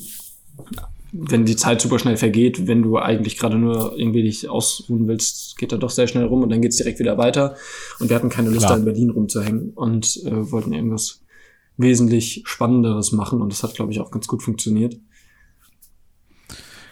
[1.12, 5.58] wenn die Zeit super schnell vergeht, wenn du eigentlich gerade nur irgendwie dich ausruhen willst,
[5.58, 7.56] geht er doch sehr schnell rum und dann geht's direkt wieder weiter.
[8.00, 8.72] Und wir hatten keine Lust, Klar.
[8.72, 11.21] da in Berlin rumzuhängen und äh, wollten irgendwas
[11.76, 14.96] wesentlich Spannenderes machen und das hat, glaube ich, auch ganz gut funktioniert.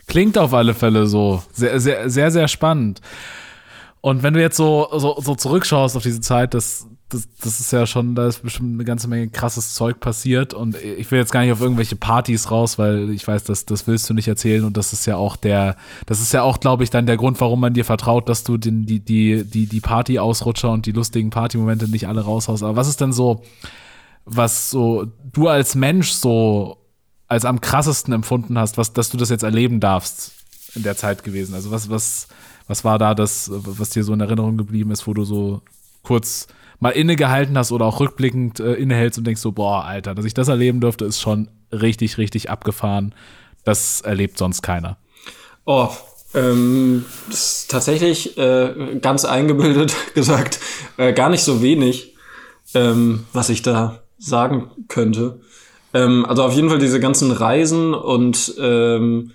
[0.07, 1.43] Klingt auf alle Fälle so.
[1.53, 3.01] Sehr, sehr, sehr, sehr spannend.
[4.01, 7.70] Und wenn du jetzt so, so, so zurückschaust auf diese Zeit, das, das, das ist
[7.72, 10.53] ja schon, da ist bestimmt eine ganze Menge krasses Zeug passiert.
[10.53, 13.87] Und ich will jetzt gar nicht auf irgendwelche Partys raus, weil ich weiß, dass das
[13.87, 14.64] willst du nicht erzählen.
[14.64, 15.76] Und das ist ja auch der,
[16.07, 18.57] das ist ja auch, glaube ich, dann der Grund, warum man dir vertraut, dass du
[18.57, 22.62] den, die, die, die, die Party-Ausrutscher und die lustigen Partymomente nicht alle raushaust.
[22.62, 23.43] Aber was ist denn so,
[24.25, 26.81] was so du als Mensch so
[27.31, 30.33] als am krassesten empfunden hast, was, dass du das jetzt erleben darfst
[30.75, 31.55] in der Zeit gewesen?
[31.55, 32.27] Also was, was,
[32.66, 35.62] was war da das, was dir so in Erinnerung geblieben ist, wo du so
[36.03, 36.49] kurz
[36.81, 40.35] mal innegehalten hast oder auch rückblickend äh, innehältst und denkst so, boah, Alter, dass ich
[40.35, 43.14] das erleben durfte, ist schon richtig, richtig abgefahren.
[43.62, 44.97] Das erlebt sonst keiner.
[45.66, 45.91] Oh,
[46.35, 47.05] ähm,
[47.68, 50.59] tatsächlich äh, ganz eingebildet gesagt,
[50.97, 52.16] äh, gar nicht so wenig,
[52.75, 55.41] ähm, was ich da sagen könnte.
[55.93, 59.33] Ähm, also auf jeden Fall diese ganzen Reisen und ähm,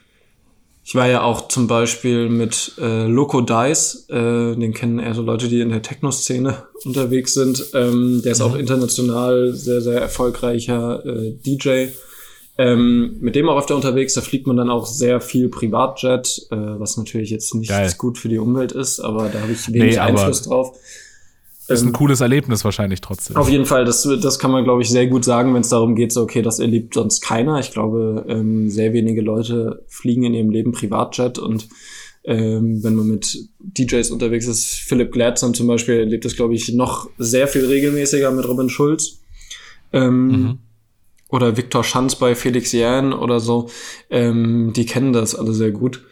[0.87, 5.23] ich war ja auch zum Beispiel mit äh, Loco Dice, äh, den kennen eher so
[5.23, 7.65] Leute, die in der Techno-Szene unterwegs sind.
[7.73, 8.45] Ähm, der ist mhm.
[8.45, 11.87] auch international sehr, sehr erfolgreicher äh, DJ.
[12.57, 16.55] Ähm, mit dem auch öfter unterwegs, da fliegt man dann auch sehr viel Privatjet, äh,
[16.55, 19.97] was natürlich jetzt nicht gut für die Umwelt ist, aber da habe ich wenig nee,
[19.97, 20.77] Einfluss drauf.
[21.67, 23.35] Ist ein ähm, cooles Erlebnis wahrscheinlich trotzdem.
[23.37, 25.95] Auf jeden Fall, das, das kann man, glaube ich, sehr gut sagen, wenn es darum
[25.95, 27.59] geht, so, okay, das erlebt sonst keiner.
[27.59, 31.67] Ich glaube, ähm, sehr wenige Leute fliegen in ihrem Leben Privatjet und
[32.23, 36.73] ähm, wenn man mit DJs unterwegs ist, Philipp Gladson zum Beispiel erlebt das, glaube ich,
[36.73, 39.19] noch sehr viel regelmäßiger mit Robin Schulz.
[39.93, 40.57] Ähm, mhm.
[41.29, 43.69] Oder Viktor Schanz bei Felix Jähn oder so.
[44.09, 46.03] Ähm, die kennen das alle sehr gut.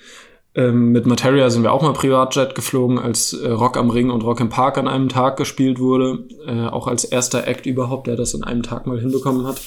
[0.55, 4.23] Ähm, mit Materia sind wir auch mal Privatjet geflogen, als äh, Rock am Ring und
[4.23, 6.27] Rock im Park an einem Tag gespielt wurde.
[6.45, 9.59] Äh, auch als erster Act überhaupt, der das an einem Tag mal hinbekommen hat.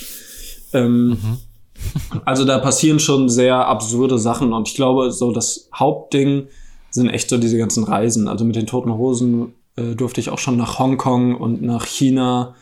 [0.73, 1.39] Ähm, mhm.
[2.25, 6.47] also da passieren schon sehr absurde Sachen und ich glaube, so das Hauptding
[6.91, 8.29] sind echt so diese ganzen Reisen.
[8.29, 12.55] Also mit den Toten Hosen äh, durfte ich auch schon nach Hongkong und nach China,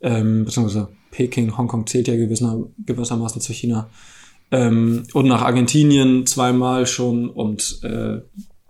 [0.00, 3.88] ähm, beziehungsweise Peking, Hongkong zählt ja gewisser, gewissermaßen zu China
[4.50, 8.20] ähm, und nach Argentinien zweimal schon und äh,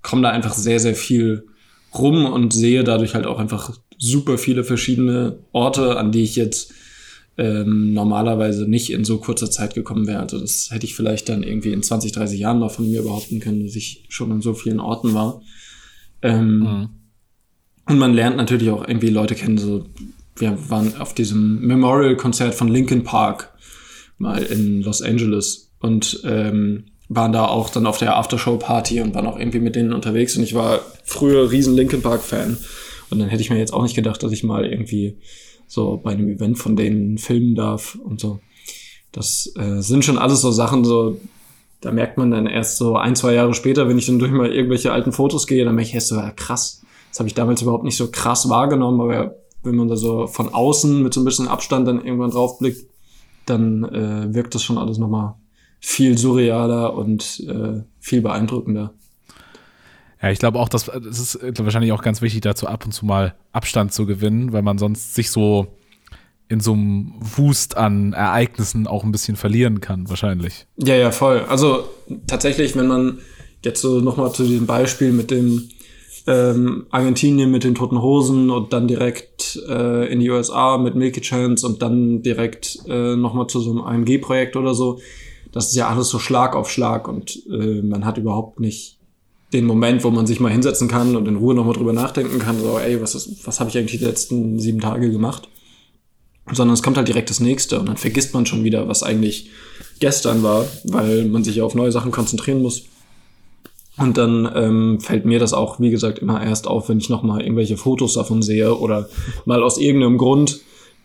[0.02, 1.46] komme da einfach sehr, sehr viel
[1.94, 6.72] rum und sehe dadurch halt auch einfach super viele verschiedene Orte, an die ich jetzt
[7.36, 10.20] ähm, normalerweise nicht in so kurzer Zeit gekommen wäre.
[10.20, 13.40] Also das hätte ich vielleicht dann irgendwie in 20, 30 Jahren mal von mir behaupten
[13.40, 15.42] können, dass ich schon an so vielen Orten war.
[16.22, 16.88] Ähm, mhm.
[17.86, 19.86] Und man lernt natürlich auch irgendwie Leute kennen, so
[20.36, 23.52] wir waren auf diesem Memorial-Konzert von Linkin Park
[24.18, 29.26] mal in Los Angeles und ähm, waren da auch dann auf der Aftershow-Party und waren
[29.26, 30.36] auch irgendwie mit denen unterwegs.
[30.36, 32.56] Und ich war früher riesen Linkin Park-Fan.
[33.10, 35.18] Und dann hätte ich mir jetzt auch nicht gedacht, dass ich mal irgendwie
[35.66, 38.38] so bei einem Event von denen filmen darf und so.
[39.10, 41.18] Das äh, sind schon alles so Sachen, so,
[41.80, 44.52] da merkt man dann erst so ein, zwei Jahre später, wenn ich dann durch mal
[44.52, 46.82] irgendwelche alten Fotos gehe, dann merke ich erst so, ja, krass.
[47.10, 50.54] Das habe ich damals überhaupt nicht so krass wahrgenommen, aber wenn man da so von
[50.54, 52.88] außen mit so ein bisschen Abstand dann irgendwann draufblickt,
[53.46, 55.34] dann äh, wirkt das schon alles nochmal
[55.80, 58.92] viel surrealer und äh, viel beeindruckender.
[60.22, 62.92] Ja, ich glaube auch, dass es ist äh, wahrscheinlich auch ganz wichtig, dazu ab und
[62.92, 65.68] zu mal Abstand zu gewinnen, weil man sonst sich so
[66.48, 70.66] in so einem Wust an Ereignissen auch ein bisschen verlieren kann, wahrscheinlich.
[70.76, 71.44] Ja, ja, voll.
[71.48, 71.84] Also
[72.26, 73.18] tatsächlich, wenn man
[73.64, 75.68] jetzt so nochmal zu diesem Beispiel mit dem
[76.26, 81.20] ähm, Argentinien mit den Toten Hosen und dann direkt äh, in die USA mit Milky
[81.20, 84.98] Chance und dann direkt äh, nochmal zu so einem AMG-Projekt oder so
[85.52, 88.98] das ist ja alles so Schlag auf Schlag und äh, man hat überhaupt nicht
[89.52, 92.60] den Moment, wo man sich mal hinsetzen kann und in Ruhe nochmal drüber nachdenken kann,
[92.60, 95.48] so, ey, was, ist, was habe ich eigentlich die letzten sieben Tage gemacht?
[96.52, 99.50] Sondern es kommt halt direkt das nächste und dann vergisst man schon wieder, was eigentlich
[99.98, 102.84] gestern war, weil man sich ja auf neue Sachen konzentrieren muss.
[103.96, 107.42] Und dann ähm, fällt mir das auch, wie gesagt, immer erst auf, wenn ich nochmal
[107.42, 109.08] irgendwelche Fotos davon sehe oder
[109.44, 110.60] mal aus irgendeinem Grund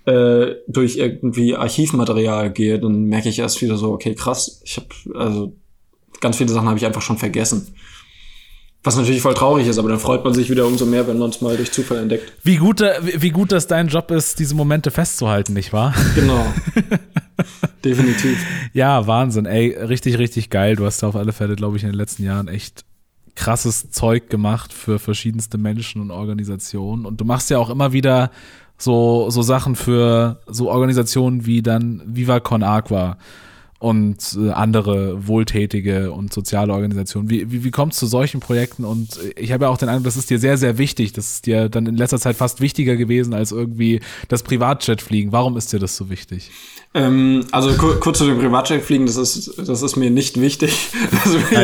[0.06, 5.20] äh, durch irgendwie Archivmaterial gehe, dann merke ich erst wieder so, okay, krass, ich habe
[5.20, 5.56] also
[6.22, 7.74] ganz viele Sachen habe ich einfach schon vergessen.
[8.84, 11.32] Was natürlich voll traurig ist, aber dann freut man sich wieder umso mehr, wenn man
[11.32, 12.32] es mal durch Zufall entdeckt.
[12.44, 15.96] Wie gut, wie gut das dein Job ist, diese Momente festzuhalten, nicht wahr?
[16.14, 16.46] Genau.
[17.84, 18.38] Definitiv.
[18.74, 19.48] Ja, Wahnsinn.
[19.48, 20.76] Ey, richtig, richtig geil.
[20.76, 22.86] Du hast da auf alle Fälle, glaube ich, in den letzten Jahren echt
[23.34, 27.08] krasses Zeug gemacht für verschiedenste Menschen und Organisationen.
[27.08, 28.30] Und du machst ja auch immer wieder
[28.78, 33.18] so, so Sachen für so Organisationen wie dann Viva Con Agua
[33.80, 37.30] und äh, andere wohltätige und soziale Organisationen.
[37.30, 38.86] Wie, wie, wie kommt es zu solchen Projekten?
[38.86, 41.12] Und ich habe ja auch den Eindruck, das ist dir sehr, sehr wichtig.
[41.12, 44.00] Das ist dir dann in letzter Zeit fast wichtiger gewesen als irgendwie
[44.30, 45.34] das Privatjet-Fliegen.
[45.34, 46.52] Warum ist dir das so wichtig?
[46.94, 50.90] Ähm, also kur kurz zu dem Privatjet-Fliegen, das ist, das ist mir nicht wichtig.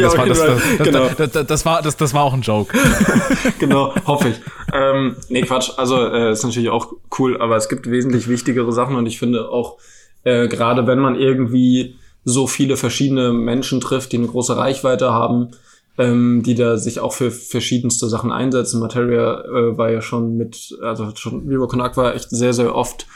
[0.02, 2.78] Das, war, das, das, das, war, das, das war auch ein Joke.
[3.60, 4.36] genau, hoffe ich.
[4.74, 5.72] Ähm, nee, Quatsch.
[5.78, 9.50] Also äh, ist natürlich auch cool, aber es gibt wesentlich wichtigere Sachen und ich finde
[9.50, 9.78] auch,
[10.24, 15.52] äh, gerade wenn man irgendwie so viele verschiedene Menschen trifft, die eine große Reichweite haben,
[15.98, 18.80] ähm, die da sich auch für verschiedenste Sachen einsetzen.
[18.80, 23.08] Materia äh, war ja schon mit, also schon Viva Con Aqua echt sehr, sehr oft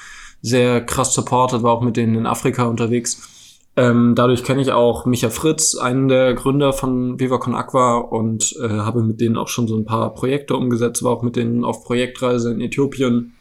[0.41, 3.61] sehr krass supported, war auch mit denen in Afrika unterwegs.
[3.77, 8.55] Ähm, dadurch kenne ich auch Micha Fritz, einen der Gründer von Viva Con Aqua und
[8.61, 11.65] äh, habe mit denen auch schon so ein paar Projekte umgesetzt, war auch mit denen
[11.65, 13.31] auf Projektreise in Äthiopien mhm.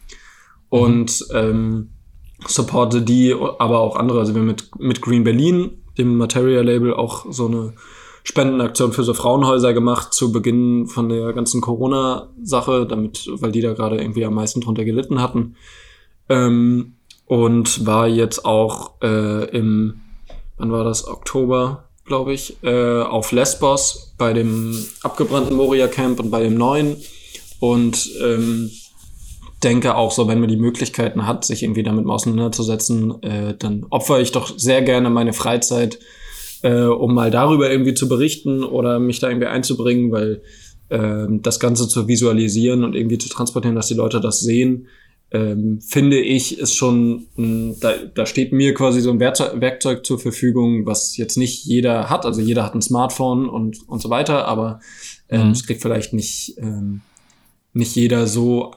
[0.68, 1.90] und ähm,
[2.46, 4.20] supporte die, aber auch andere.
[4.20, 7.74] Also wir mit, mit Green Berlin, dem Materia-Label, auch so eine
[8.24, 13.74] Spendenaktion für so Frauenhäuser gemacht zu Beginn von der ganzen Corona-Sache, damit, weil die da
[13.74, 15.56] gerade irgendwie am meisten drunter gelitten hatten.
[16.28, 16.94] Ähm,
[17.26, 20.00] und war jetzt auch äh, im,
[20.56, 26.30] wann war das, Oktober, glaube ich, äh, auf Lesbos bei dem abgebrannten Moria Camp und
[26.30, 26.96] bei dem neuen.
[27.60, 28.70] Und ähm,
[29.64, 34.20] denke auch so, wenn man die Möglichkeiten hat, sich irgendwie damit auseinanderzusetzen, äh, dann opfere
[34.20, 35.98] ich doch sehr gerne meine Freizeit,
[36.62, 40.42] äh, um mal darüber irgendwie zu berichten oder mich da irgendwie einzubringen, weil
[40.90, 44.86] äh, das Ganze zu visualisieren und irgendwie zu transportieren, dass die Leute das sehen,
[45.30, 50.06] ähm, finde ich, ist schon, mh, da, da steht mir quasi so ein Werkzeug, Werkzeug
[50.06, 52.24] zur Verfügung, was jetzt nicht jeder hat.
[52.24, 54.78] Also jeder hat ein Smartphone und, und so weiter, aber
[55.28, 55.50] ähm, mhm.
[55.50, 57.00] es kriegt vielleicht nicht, ähm,
[57.72, 58.72] nicht jeder so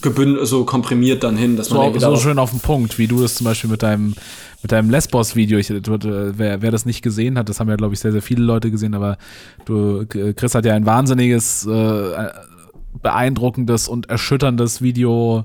[0.00, 3.20] gebündelt, so komprimiert dann hin, dass man so, so schön auf den Punkt, wie du
[3.20, 4.14] das zum Beispiel mit deinem
[4.62, 8.00] mit deinem Lesbos-Video, ich, wer, wer das nicht gesehen hat, das haben ja glaube ich
[8.00, 9.18] sehr sehr viele Leute gesehen, aber
[9.64, 12.28] du Chris hat ja ein wahnsinniges äh,
[13.02, 15.44] beeindruckendes und erschütterndes Video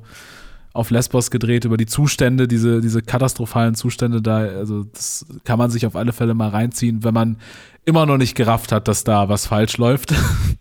[0.77, 4.37] auf Lesbos gedreht über die Zustände, diese, diese katastrophalen Zustände da.
[4.37, 7.37] Also das kann man sich auf alle Fälle mal reinziehen, wenn man
[7.87, 10.13] immer noch nicht gerafft hat, dass da was falsch läuft.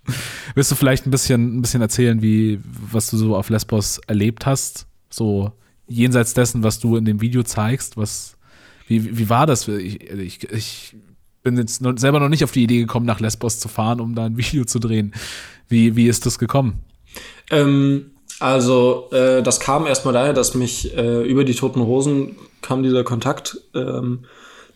[0.55, 4.47] Willst du vielleicht ein bisschen, ein bisschen erzählen, wie, was du so auf Lesbos erlebt
[4.47, 4.87] hast?
[5.11, 5.51] So
[5.89, 8.37] jenseits dessen, was du in dem Video zeigst, was,
[8.87, 9.67] wie, wie war das?
[9.67, 10.97] Ich, ich, ich
[11.43, 14.27] bin jetzt selber noch nicht auf die Idee gekommen, nach Lesbos zu fahren, um da
[14.27, 15.13] ein Video zu drehen.
[15.69, 16.85] Wie, wie ist das gekommen?
[17.51, 22.85] Ähm, also, äh, das kam erstmal daher, dass mich äh, über die Toten Hosen kam
[22.85, 24.27] dieser Kontakt ähm,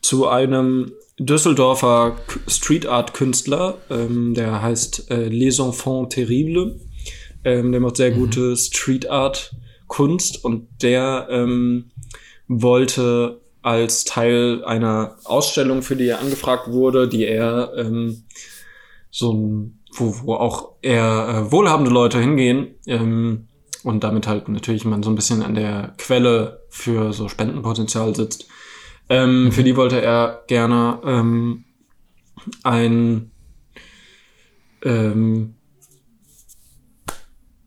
[0.02, 2.16] zu einem Düsseldorfer
[2.48, 6.80] Street Art Künstler, ähm, der heißt äh, Les Enfants Terribles.
[7.44, 8.16] Ähm, der macht sehr mhm.
[8.16, 9.54] gute Street Art
[9.86, 11.90] Kunst und der ähm,
[12.48, 18.24] wollte als Teil einer Ausstellung, für die er angefragt wurde, die er ähm,
[19.10, 23.48] so ein, wo, wo auch eher äh, wohlhabende Leute hingehen, ähm,
[23.82, 28.46] und damit halt natürlich man so ein bisschen an der Quelle für so Spendenpotenzial sitzt.
[29.10, 29.52] Ähm, mhm.
[29.52, 31.64] Für die wollte er gerne ähm,
[32.62, 33.30] ein
[34.82, 35.54] ähm,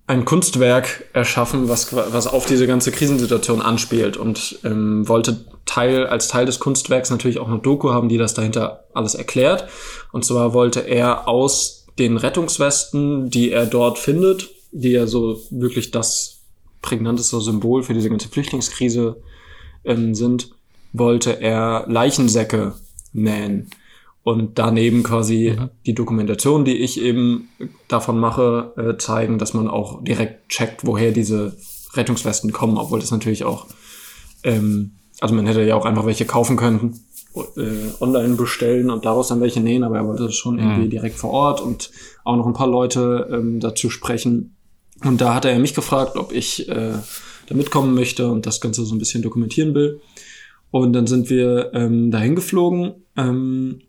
[0.06, 6.28] ein Kunstwerk erschaffen, was, was auf diese ganze Krisensituation anspielt und ähm, wollte Teil, als
[6.28, 9.70] Teil des Kunstwerks natürlich auch eine Doku haben, die das dahinter alles erklärt.
[10.12, 15.92] Und zwar wollte er aus den Rettungswesten, die er dort findet, die ja so wirklich
[15.92, 16.42] das
[16.82, 19.22] prägnanteste Symbol für diese ganze Flüchtlingskrise
[19.86, 20.53] ähm, sind,
[20.94, 22.74] wollte er Leichensäcke
[23.12, 23.70] nähen.
[24.24, 25.70] Und daneben quasi mhm.
[25.86, 27.50] die Dokumentation, die ich eben
[27.90, 31.58] davon mache, äh, zeigen, dass man auch direkt checkt, woher diese
[31.94, 33.68] Rettungswesten kommen, obwohl das natürlich auch,
[34.44, 37.02] ähm, also man hätte ja auch einfach welche kaufen können,
[37.58, 40.92] äh, online bestellen und daraus dann welche nähen, aber er wollte das schon irgendwie mhm.
[40.92, 41.92] direkt vor Ort und
[42.24, 44.56] auch noch ein paar Leute ähm, dazu sprechen,
[45.04, 46.94] und da hat er mich gefragt, ob ich äh,
[47.48, 50.02] da mitkommen möchte und das Ganze so ein bisschen dokumentieren will.
[50.74, 53.82] Und dann sind wir ähm, dahin geflogen ähm,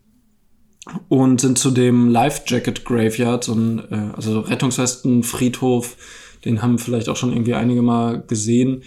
[1.09, 5.97] und sind zu dem Life Jacket Graveyard, so ein äh, also Rettungswesten Friedhof,
[6.45, 8.83] den haben vielleicht auch schon irgendwie einige mal gesehen.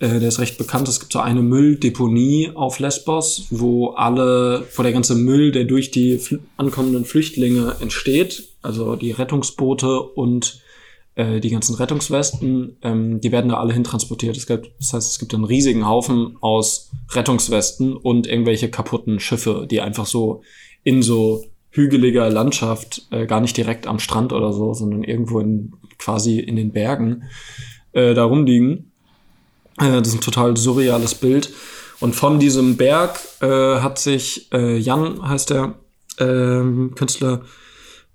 [0.00, 0.88] äh, der ist recht bekannt.
[0.88, 5.92] Es gibt so eine Mülldeponie auf Lesbos, wo alle, wo der ganze Müll, der durch
[5.92, 6.18] die
[6.56, 10.60] ankommenden Flüchtlinge entsteht, also die Rettungsboote und
[11.18, 14.36] äh, die ganzen Rettungswesten, ähm, die werden da alle hintransportiert.
[14.36, 19.66] Es gibt, das heißt, es gibt einen riesigen Haufen aus Rettungswesten und irgendwelche kaputten Schiffe,
[19.68, 20.42] die einfach so
[20.84, 25.72] in so hügeliger Landschaft, äh, gar nicht direkt am Strand oder so, sondern irgendwo in,
[25.98, 27.24] quasi in den Bergen
[27.92, 28.92] äh, da rumliegen.
[29.80, 31.52] Äh, das ist ein total surreales Bild.
[31.98, 35.74] Und von diesem Berg äh, hat sich äh, Jan, heißt der
[36.18, 36.62] äh,
[36.94, 37.42] Künstler,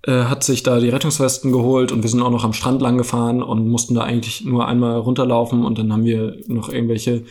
[0.06, 2.98] äh, hat sich da die Rettungswesten geholt und wir sind auch noch am Strand lang
[2.98, 7.24] gefahren und mussten da eigentlich nur einmal runterlaufen und dann haben wir noch irgendwelche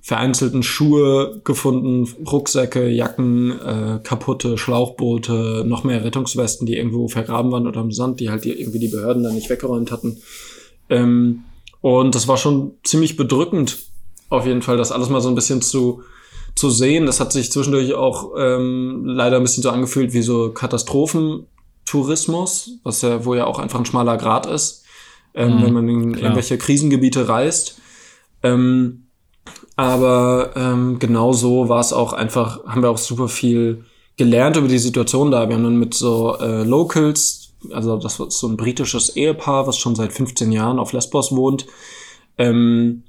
[0.00, 7.66] vereinzelten Schuhe gefunden, Rucksäcke, Jacken, äh, kaputte Schlauchboote, noch mehr Rettungswesten, die irgendwo vergraben waren
[7.66, 10.18] oder im Sand, die halt die, irgendwie die Behörden dann nicht weggeräumt hatten.
[10.90, 11.44] Ähm,
[11.80, 13.78] und das war schon ziemlich bedrückend,
[14.28, 16.02] auf jeden Fall, das alles mal so ein bisschen zu,
[16.54, 17.06] zu sehen.
[17.06, 20.50] Das hat sich zwischendurch auch ähm, leider ein bisschen so angefühlt wie so
[21.84, 24.84] Katastrophentourismus, was ja, wo ja auch einfach ein schmaler Grad ist,
[25.34, 26.22] ähm, mhm, wenn man in klar.
[26.22, 27.80] irgendwelche Krisengebiete reist.
[28.42, 29.06] Ähm,
[29.76, 33.84] aber ähm, genau so war es auch einfach, haben wir auch super viel
[34.16, 35.48] gelernt über die Situation da.
[35.48, 39.78] Wir haben dann mit so äh, Locals, also das war so ein britisches Ehepaar, was
[39.78, 41.66] schon seit 15 Jahren auf Lesbos wohnt,
[42.38, 43.02] ähm,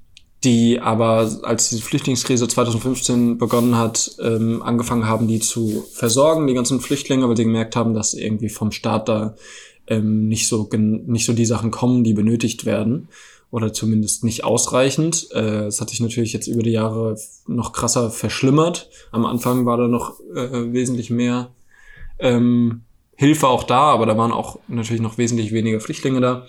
[0.43, 6.53] die aber, als die Flüchtlingskrise 2015 begonnen hat, ähm, angefangen haben, die zu versorgen, die
[6.53, 9.35] ganzen Flüchtlinge, weil sie gemerkt haben, dass irgendwie vom Staat da
[9.87, 13.07] ähm, nicht so nicht so die Sachen kommen, die benötigt werden
[13.51, 15.29] oder zumindest nicht ausreichend.
[15.31, 17.17] Äh, es hat sich natürlich jetzt über die Jahre
[17.47, 18.89] noch krasser verschlimmert.
[19.11, 21.51] Am Anfang war da noch äh, wesentlich mehr
[22.19, 22.81] ähm,
[23.15, 26.47] Hilfe auch da, aber da waren auch natürlich noch wesentlich weniger Flüchtlinge da.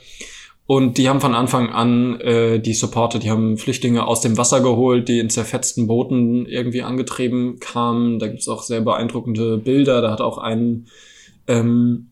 [0.66, 4.60] Und die haben von Anfang an äh, die supportet, die haben Flüchtlinge aus dem Wasser
[4.60, 8.18] geholt, die in zerfetzten Booten irgendwie angetrieben kamen.
[8.18, 10.02] Da gibt's auch sehr beeindruckende Bilder.
[10.02, 10.88] Da hat auch ein,
[11.46, 12.08] ähm,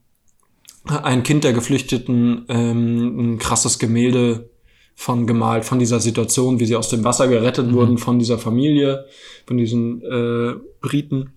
[0.87, 4.51] ein Kind der Geflüchteten ähm, ein krasses Gemälde
[4.95, 7.75] von gemalt, von dieser Situation, wie sie aus dem Wasser gerettet mhm.
[7.75, 9.07] wurden von dieser Familie,
[9.47, 11.33] von diesen äh, Briten.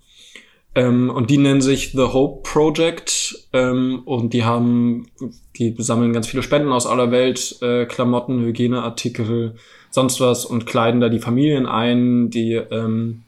[0.75, 5.07] Ähm, und die nennen sich The Hope Project ähm, und die haben,
[5.55, 9.55] die sammeln ganz viele Spenden aus aller Welt, äh, Klamotten, Hygieneartikel,
[9.89, 13.23] sonst was und kleiden da die Familien ein, die ähm,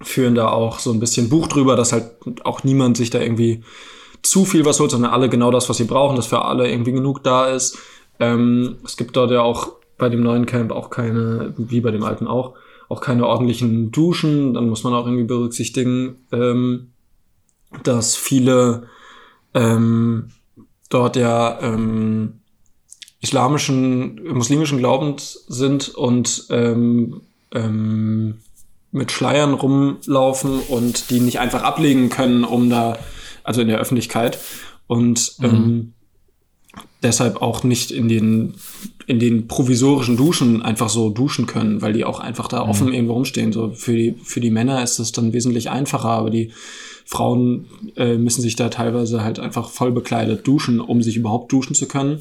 [0.00, 2.12] führen da auch so ein bisschen Buch drüber, dass halt
[2.44, 3.62] auch niemand sich da irgendwie
[4.22, 6.92] zu viel was holt, sondern alle genau das, was sie brauchen, dass für alle irgendwie
[6.92, 7.78] genug da ist.
[8.20, 12.04] Ähm, es gibt dort ja auch bei dem neuen Camp auch keine, wie bei dem
[12.04, 12.54] alten auch,
[12.88, 14.54] auch keine ordentlichen Duschen.
[14.54, 16.90] Dann muss man auch irgendwie berücksichtigen, ähm,
[17.82, 18.84] dass viele
[19.54, 20.28] ähm,
[20.88, 22.40] dort ja ähm,
[23.20, 28.38] islamischen, muslimischen Glaubens sind und ähm, ähm,
[28.92, 32.98] mit Schleiern rumlaufen und die nicht einfach ablegen können, um da,
[33.42, 34.38] also in der Öffentlichkeit.
[34.86, 35.44] Und mhm.
[35.44, 35.92] ähm,
[37.02, 38.54] deshalb auch nicht in den,
[39.06, 42.92] in den provisorischen Duschen einfach so duschen können, weil die auch einfach da offen mhm.
[42.92, 43.52] irgendwo rumstehen.
[43.52, 46.52] So für die, für die Männer ist es dann wesentlich einfacher, aber die
[47.04, 51.74] Frauen äh, müssen sich da teilweise halt einfach voll bekleidet duschen, um sich überhaupt duschen
[51.74, 52.20] zu können.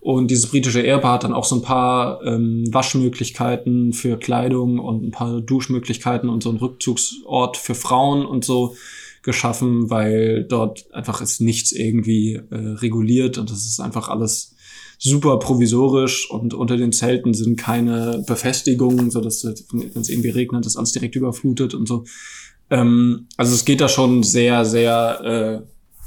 [0.00, 5.04] Und dieses britische Ehepaar hat dann auch so ein paar ähm, Waschmöglichkeiten für Kleidung und
[5.04, 8.74] ein paar Duschmöglichkeiten und so ein Rückzugsort für Frauen und so
[9.22, 14.54] geschaffen, weil dort einfach ist nichts irgendwie äh, reguliert und das ist einfach alles
[14.98, 20.64] super provisorisch und unter den Zelten sind keine Befestigungen, so dass wenn es irgendwie regnet,
[20.64, 22.04] das alles direkt überflutet und so.
[22.70, 25.66] Ähm, also es geht da schon sehr, sehr äh,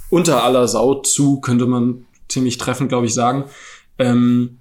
[0.09, 3.45] unter aller Sau zu, könnte man ziemlich treffend, glaube ich, sagen.
[3.99, 4.57] Ähm,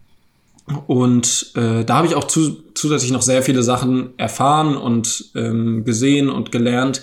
[0.86, 5.84] und äh, da habe ich auch zu, zusätzlich noch sehr viele Sachen erfahren und ähm,
[5.84, 7.02] gesehen und gelernt,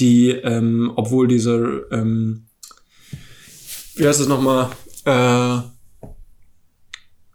[0.00, 2.44] die, ähm, obwohl diese, ähm,
[3.96, 4.70] wie heißt es nochmal,
[5.04, 5.58] äh,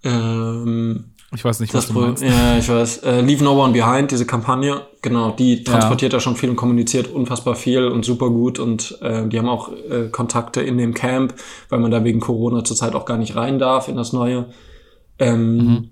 [0.04, 2.24] ähm, ich weiß nicht, was du meinst.
[2.24, 3.00] Ja, ich weiß.
[3.00, 6.18] Äh, Leave No One Behind, diese Kampagne, genau, die transportiert ja.
[6.18, 9.72] da schon viel und kommuniziert unfassbar viel und super gut und äh, die haben auch
[9.72, 11.34] äh, Kontakte in dem Camp,
[11.70, 14.48] weil man da wegen Corona zurzeit auch gar nicht rein darf in das Neue.
[15.20, 15.90] Ähm, mhm.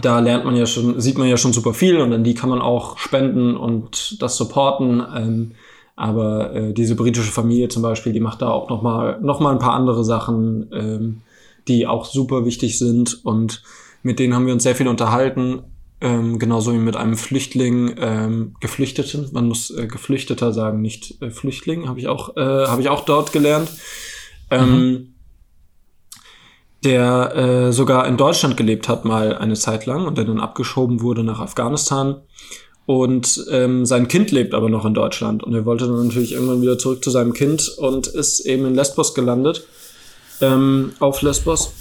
[0.00, 2.50] Da lernt man ja schon, sieht man ja schon super viel und an die kann
[2.50, 5.02] man auch spenden und das supporten.
[5.14, 5.52] Ähm,
[5.96, 9.52] aber äh, diese britische Familie zum Beispiel, die macht da auch noch mal, noch mal
[9.52, 11.20] ein paar andere Sachen, ähm,
[11.68, 13.24] die auch super wichtig sind.
[13.24, 13.62] Und
[14.04, 15.62] mit denen haben wir uns sehr viel unterhalten.
[16.00, 19.30] Ähm, genauso wie mit einem Flüchtling, ähm, Geflüchteten.
[19.32, 21.88] Man muss äh, Geflüchteter sagen, nicht äh, Flüchtling.
[21.88, 23.70] Habe ich auch, äh, habe ich auch dort gelernt.
[24.50, 25.14] Ähm, mhm.
[26.84, 31.00] der äh, sogar in Deutschland gelebt hat mal eine Zeit lang und der dann abgeschoben
[31.00, 32.16] wurde nach Afghanistan.
[32.84, 36.60] Und ähm, sein Kind lebt aber noch in Deutschland und er wollte dann natürlich irgendwann
[36.60, 39.66] wieder zurück zu seinem Kind und ist eben in Lesbos gelandet,
[40.42, 41.72] ähm, auf Lesbos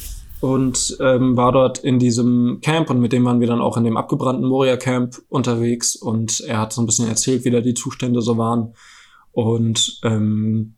[0.43, 3.85] und ähm, war dort in diesem Camp und mit dem waren wir dann auch in
[3.85, 7.75] dem abgebrannten Moria Camp unterwegs und er hat so ein bisschen erzählt, wie da die
[7.75, 8.73] Zustände so waren
[9.31, 10.73] und ähm,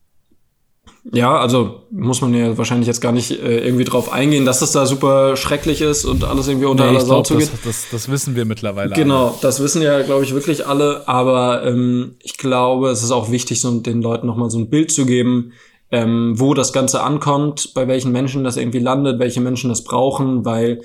[1.11, 4.71] ja, also muss man ja wahrscheinlich jetzt gar nicht äh, irgendwie drauf eingehen, dass es
[4.71, 7.49] da super schrecklich ist und alles irgendwie unter nee, aller Sau zugeht.
[7.51, 8.93] Das, das, das wissen wir mittlerweile.
[8.93, 9.37] Genau, alle.
[9.41, 11.07] das wissen ja, glaube ich, wirklich alle.
[11.07, 14.91] Aber ähm, ich glaube, es ist auch wichtig, so den Leuten nochmal so ein Bild
[14.91, 15.53] zu geben,
[15.91, 20.45] ähm, wo das Ganze ankommt, bei welchen Menschen das irgendwie landet, welche Menschen das brauchen,
[20.45, 20.81] weil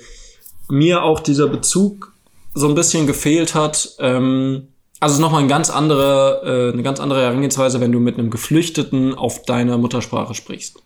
[0.69, 2.13] mir auch dieser Bezug
[2.53, 3.95] so ein bisschen gefehlt hat.
[3.99, 4.67] Ähm,
[4.99, 8.17] also es ist nochmal eine ganz andere, äh, eine ganz andere Herangehensweise, wenn du mit
[8.17, 10.77] einem Geflüchteten auf deiner Muttersprache sprichst.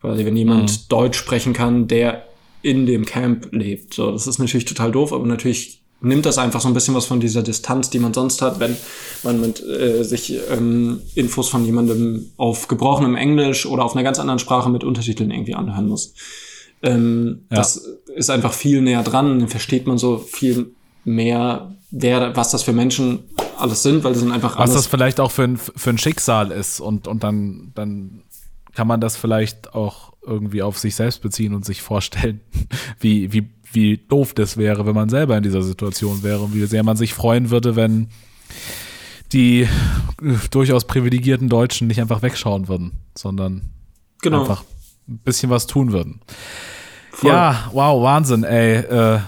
[0.00, 0.88] Quasi, wenn jemand mhm.
[0.88, 2.26] Deutsch sprechen kann, der
[2.62, 3.94] in dem Camp lebt.
[3.94, 7.06] So, das ist natürlich total doof, aber natürlich nimmt das einfach so ein bisschen was
[7.06, 8.76] von dieser Distanz, die man sonst hat, wenn
[9.22, 14.18] man mit äh, sich ähm, Infos von jemandem auf gebrochenem Englisch oder auf einer ganz
[14.18, 16.14] anderen Sprache mit Untertiteln irgendwie anhören muss.
[16.82, 17.56] Ähm, ja.
[17.56, 17.76] Das
[18.14, 20.74] ist einfach viel näher dran, dann versteht man so viel
[21.04, 23.24] mehr, wer, was das für Menschen
[23.58, 26.50] alles sind, weil das sind einfach Was das vielleicht auch für ein, für ein Schicksal
[26.50, 28.22] ist und, und dann, dann
[28.74, 32.40] kann man das vielleicht auch irgendwie auf sich selbst beziehen und sich vorstellen,
[33.00, 36.66] wie, wie, wie doof das wäre, wenn man selber in dieser Situation wäre und wie
[36.66, 38.08] sehr man sich freuen würde, wenn
[39.32, 39.68] die äh,
[40.50, 43.70] durchaus privilegierten Deutschen nicht einfach wegschauen würden, sondern
[44.22, 44.40] genau.
[44.40, 44.64] einfach
[45.08, 46.20] ein bisschen was tun würden.
[47.16, 47.30] Voll.
[47.30, 48.76] Ja, wow, Wahnsinn, ey.
[48.76, 49.20] Äh,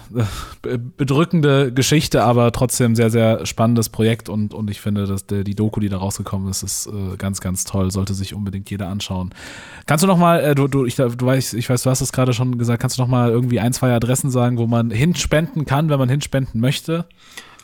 [0.98, 5.54] bedrückende Geschichte, aber trotzdem sehr, sehr spannendes Projekt und, und ich finde, dass der, die
[5.54, 7.90] Doku, die da rausgekommen ist, ist äh, ganz, ganz toll.
[7.90, 9.30] Sollte sich unbedingt jeder anschauen.
[9.86, 12.12] Kannst du noch mal, äh, du, du, ich, du weißt, ich weiß, du hast es
[12.12, 15.64] gerade schon gesagt, kannst du noch mal irgendwie ein, zwei Adressen sagen, wo man hinspenden
[15.64, 17.06] kann, wenn man hinspenden möchte?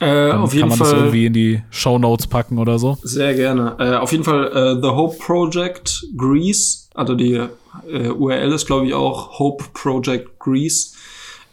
[0.00, 2.98] Äh, auf jeden kann man Fall, das irgendwie in die Show Notes packen oder so?
[3.02, 3.76] Sehr gerne.
[3.78, 7.40] Äh, auf jeden Fall äh, The Hope Project Greece, also die
[7.88, 10.94] äh, URL ist, glaube ich, auch Hope Project Greece.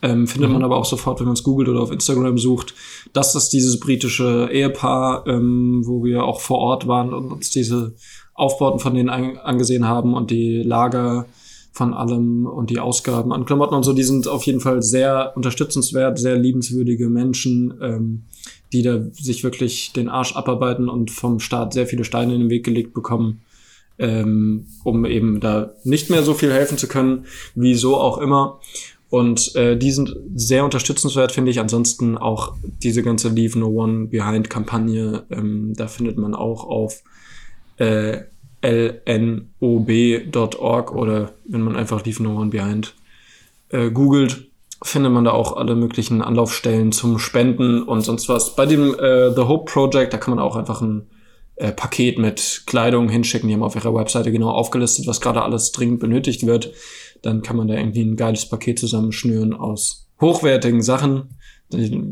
[0.04, 0.56] Ähm, findet mhm.
[0.56, 2.74] man aber auch sofort, wenn man es googelt oder auf Instagram sucht.
[3.14, 7.94] Das ist dieses britische Ehepaar, ähm, wo wir auch vor Ort waren und uns diese
[8.34, 11.28] Aufbauten von denen an angesehen haben und die Lager
[11.72, 15.34] von allem und die Ausgaben an Klamotten und so, die sind auf jeden Fall sehr
[15.36, 18.24] unterstützenswert, sehr liebenswürdige Menschen, ähm,
[18.74, 22.50] die da sich wirklich den Arsch abarbeiten und vom Staat sehr viele Steine in den
[22.50, 23.42] Weg gelegt bekommen
[24.02, 28.60] ähm, um eben da nicht mehr so viel helfen zu können, wieso auch immer.
[29.10, 31.60] Und äh, die sind sehr unterstützenswert, finde ich.
[31.60, 37.04] Ansonsten auch diese ganze Leave No One Behind Kampagne, ähm, da findet man auch auf
[37.78, 38.22] äh,
[38.62, 39.36] lnob.org
[40.96, 42.94] oder wenn man einfach Leave No One Behind
[43.70, 44.48] äh, googelt,
[44.84, 48.56] findet man da auch alle möglichen Anlaufstellen zum Spenden und sonst was.
[48.56, 51.08] Bei dem äh, The Hope Project, da kann man auch einfach ein
[51.56, 53.48] äh, Paket mit Kleidung hinschicken.
[53.48, 56.74] Die haben auf ihrer Webseite genau aufgelistet, was gerade alles dringend benötigt wird.
[57.22, 61.38] Dann kann man da irgendwie ein geiles Paket zusammenschnüren aus hochwertigen Sachen.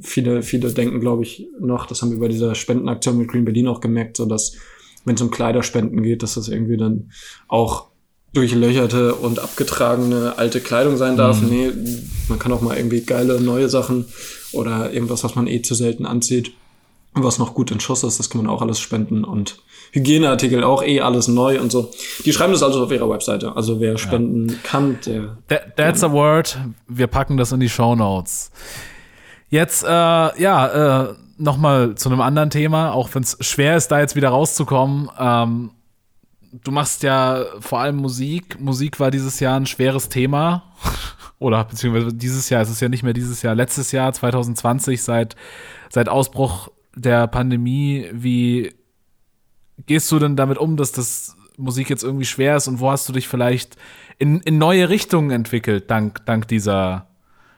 [0.01, 3.67] Viele, viele denken, glaube ich, noch, das haben wir bei dieser Spendenaktion mit Green Berlin
[3.67, 4.55] auch gemerkt, so dass,
[5.05, 7.11] wenn es um Kleiderspenden geht, dass das irgendwie dann
[7.47, 7.87] auch
[8.33, 11.41] durchlöcherte und abgetragene alte Kleidung sein darf.
[11.41, 11.49] Mhm.
[11.49, 11.71] Nee,
[12.27, 14.05] man kann auch mal irgendwie geile neue Sachen
[14.51, 16.51] oder irgendwas, was man eh zu selten anzieht,
[17.13, 19.57] was noch gut in Schuss ist, das kann man auch alles spenden und
[19.91, 21.91] Hygieneartikel auch eh alles neu und so.
[22.23, 23.55] Die schreiben das also auf ihrer Webseite.
[23.55, 24.55] Also wer spenden ja.
[24.61, 25.37] kann, der.
[25.47, 26.59] That, that's a word.
[26.87, 28.51] Wir packen das in die Show Notes.
[29.49, 33.99] Jetzt, äh, ja, äh, nochmal zu einem anderen Thema, auch wenn es schwer ist, da
[33.99, 35.09] jetzt wieder rauszukommen.
[35.17, 35.71] Ähm,
[36.51, 38.59] du machst ja vor allem Musik.
[38.59, 40.63] Musik war dieses Jahr ein schweres Thema.
[41.39, 45.37] Oder beziehungsweise dieses Jahr, es ist ja nicht mehr dieses Jahr, letztes Jahr, 2020, seit,
[45.89, 48.75] seit Ausbruch der Pandemie, wie
[49.85, 53.07] gehst du denn damit um, dass das Musik jetzt irgendwie schwer ist und wo hast
[53.07, 53.77] du dich vielleicht
[54.17, 57.07] in, in neue Richtungen entwickelt, dank, dank dieser,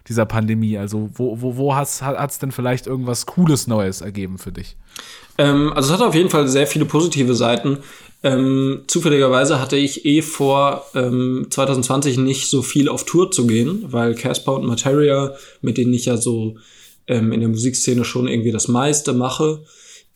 [0.08, 0.78] dieser Pandemie?
[0.78, 4.78] Also, wo, wo, wo hat es denn vielleicht irgendwas Cooles Neues ergeben für dich?
[5.38, 7.80] Ähm, also, es hat auf jeden Fall sehr viele positive Seiten.
[8.24, 13.86] Ähm, zufälligerweise hatte ich eh vor, ähm, 2020 nicht so viel auf Tour zu gehen,
[13.88, 16.56] weil Casper und Materia, mit denen ich ja so
[17.08, 19.64] ähm, in der Musikszene schon irgendwie das meiste mache,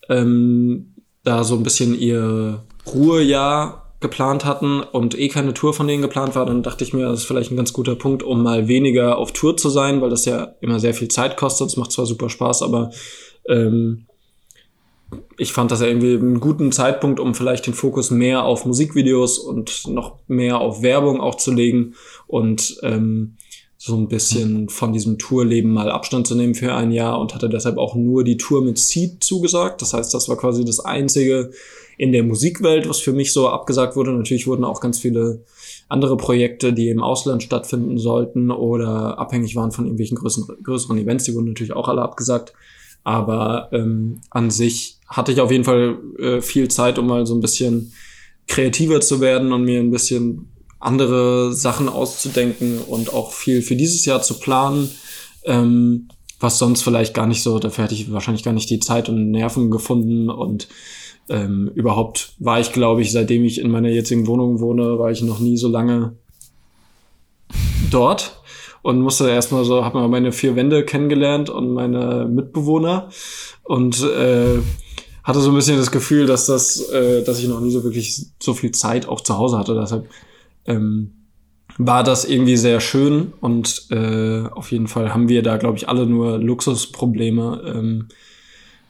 [0.08, 6.03] ähm, da so ein bisschen ihr Ruhejahr geplant hatten und eh keine Tour von denen
[6.03, 8.68] geplant war, dann dachte ich mir, das ist vielleicht ein ganz guter Punkt, um mal
[8.68, 11.70] weniger auf Tour zu sein, weil das ja immer sehr viel Zeit kostet.
[11.70, 12.91] Es macht zwar super Spaß, aber
[13.49, 14.06] ähm,
[15.38, 19.39] ich fand das ja irgendwie einen guten Zeitpunkt, um vielleicht den Fokus mehr auf Musikvideos
[19.39, 21.95] und noch mehr auf Werbung auch zu legen
[22.28, 23.38] und ähm,
[23.86, 27.50] so ein bisschen von diesem Tourleben mal Abstand zu nehmen für ein Jahr und hatte
[27.50, 29.80] deshalb auch nur die Tour mit Seed zugesagt.
[29.84, 31.52] Das heißt, das war quasi das einzige
[31.96, 34.12] in der Musikwelt, was für mich so abgesagt wurde.
[34.12, 35.44] Natürlich wurden auch ganz viele
[35.88, 41.26] andere Projekte, die im Ausland stattfinden sollten oder abhängig waren von irgendwelchen größeren, größeren Events,
[41.26, 42.54] die wurden natürlich auch alle abgesagt.
[43.04, 47.36] Aber ähm, an sich hatte ich auf jeden Fall äh, viel Zeit, um mal so
[47.36, 47.94] ein bisschen
[48.48, 54.05] kreativer zu werden und mir ein bisschen andere Sachen auszudenken und auch viel für dieses
[54.05, 54.89] Jahr zu planen,
[55.45, 56.09] ähm,
[56.39, 59.32] was sonst vielleicht gar nicht so, dafür hätte ich wahrscheinlich gar nicht die Zeit und
[59.32, 60.67] Nerven gefunden und
[61.30, 65.21] ähm, überhaupt war ich, glaube ich, seitdem ich in meiner jetzigen Wohnung wohne, war ich
[65.23, 66.13] noch nie so lange
[67.89, 68.41] dort
[68.82, 73.09] und musste erstmal so, habe mal meine vier Wände kennengelernt und meine Mitbewohner
[73.63, 74.59] und äh,
[75.23, 78.28] hatte so ein bisschen das Gefühl, dass das, äh, dass ich noch nie so wirklich
[78.39, 79.73] so viel Zeit auch zu Hause hatte.
[79.73, 80.07] Deshalb
[80.66, 81.11] ähm,
[81.78, 85.89] war das irgendwie sehr schön und äh, auf jeden Fall haben wir da, glaube ich,
[85.89, 87.61] alle nur Luxusprobleme.
[87.66, 88.07] Ähm,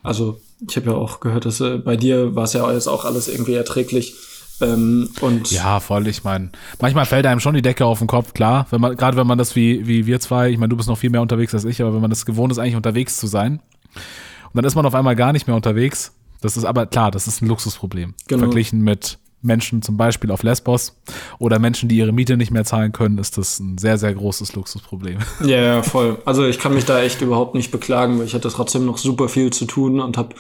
[0.04, 3.06] also ich habe ja auch gehört, dass äh, bei dir war es ja jetzt auch
[3.06, 4.16] alles irgendwie erträglich.
[4.62, 6.08] Ähm, und ja, voll.
[6.08, 8.68] Ich meine, manchmal fällt einem schon die Decke auf den Kopf, klar.
[8.70, 10.98] Wenn man, gerade wenn man das wie, wie wir zwei, ich meine, du bist noch
[10.98, 13.62] viel mehr unterwegs als ich, aber wenn man das gewohnt ist, eigentlich unterwegs zu sein,
[13.94, 16.14] und dann ist man auf einmal gar nicht mehr unterwegs.
[16.40, 18.14] Das ist aber klar, das ist ein Luxusproblem.
[18.28, 18.44] Genau.
[18.44, 20.96] Verglichen mit Menschen zum Beispiel auf Lesbos
[21.40, 24.56] oder Menschen, die ihre Miete nicht mehr zahlen können, ist das ein sehr, sehr großes
[24.56, 25.20] Luxusproblem.
[25.46, 26.18] Ja, ja, voll.
[26.26, 29.30] Also ich kann mich da echt überhaupt nicht beklagen, weil ich hatte trotzdem noch super
[29.30, 30.36] viel zu tun und habe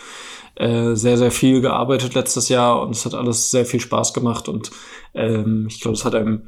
[0.55, 4.47] äh, sehr, sehr viel gearbeitet letztes Jahr und es hat alles sehr viel Spaß gemacht
[4.49, 4.71] und
[5.13, 6.43] ähm, ich glaube, es hat einem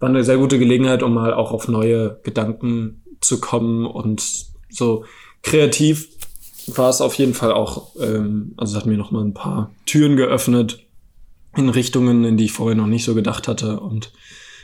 [0.00, 4.22] war eine sehr gute Gelegenheit, um mal auch auf neue Gedanken zu kommen und
[4.68, 5.04] so
[5.42, 6.08] kreativ
[6.66, 9.70] war es auf jeden Fall auch, ähm, also es hat mir noch mal ein paar
[9.86, 10.83] Türen geöffnet
[11.56, 13.80] in Richtungen, in die ich vorher noch nicht so gedacht hatte.
[13.80, 14.12] Und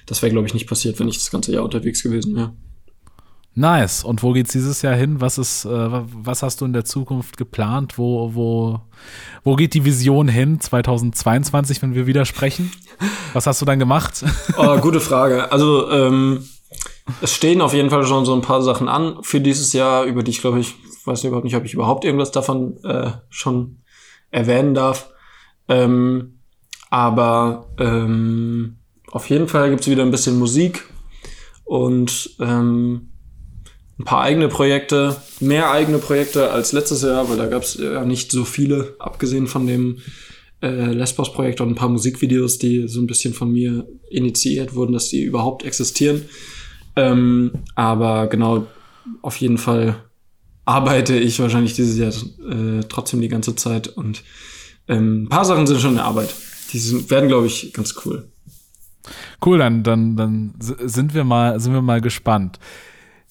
[0.07, 2.53] das wäre, glaube ich, nicht passiert, wenn ich das ganze Jahr unterwegs gewesen wäre.
[3.55, 4.05] Nice.
[4.05, 5.21] Und wo geht's dieses Jahr hin?
[5.21, 7.99] Was ist, äh, was hast du in der Zukunft geplant?
[7.99, 8.81] Wo, wo,
[9.43, 12.71] wo geht die Vision hin 2022, wenn wir wieder sprechen?
[13.33, 14.25] Was hast du dann gemacht?
[14.57, 15.53] Oh, gute Frage.
[15.53, 16.45] Also ähm,
[17.21, 20.23] es stehen auf jeden Fall schon so ein paar Sachen an für dieses Jahr, über
[20.23, 20.75] die ich glaube ich
[21.05, 23.83] weiß überhaupt nicht, ob ich überhaupt irgendwas davon äh, schon
[24.31, 25.11] erwähnen darf.
[25.69, 26.40] Ähm,
[26.91, 28.77] aber ähm,
[29.11, 30.85] auf jeden Fall gibt's wieder ein bisschen Musik
[31.65, 33.11] und ähm,
[33.99, 38.33] ein paar eigene Projekte, mehr eigene Projekte als letztes Jahr, weil da gab's ja nicht
[38.33, 39.99] so viele, abgesehen von dem
[40.63, 45.09] äh, Lesbos-Projekt und ein paar Musikvideos, die so ein bisschen von mir initiiert wurden, dass
[45.09, 46.25] die überhaupt existieren.
[46.97, 48.67] Ähm, aber genau,
[49.23, 49.97] auf jeden Fall
[50.65, 52.13] arbeite ich wahrscheinlich dieses Jahr
[52.51, 54.23] äh, trotzdem die ganze Zeit und
[54.89, 56.35] ähm, ein paar Sachen sind schon in Arbeit.
[56.73, 58.29] Die sind, werden, glaube ich, ganz cool.
[59.45, 62.59] Cool, dann, dann, dann sind wir mal, sind wir mal gespannt.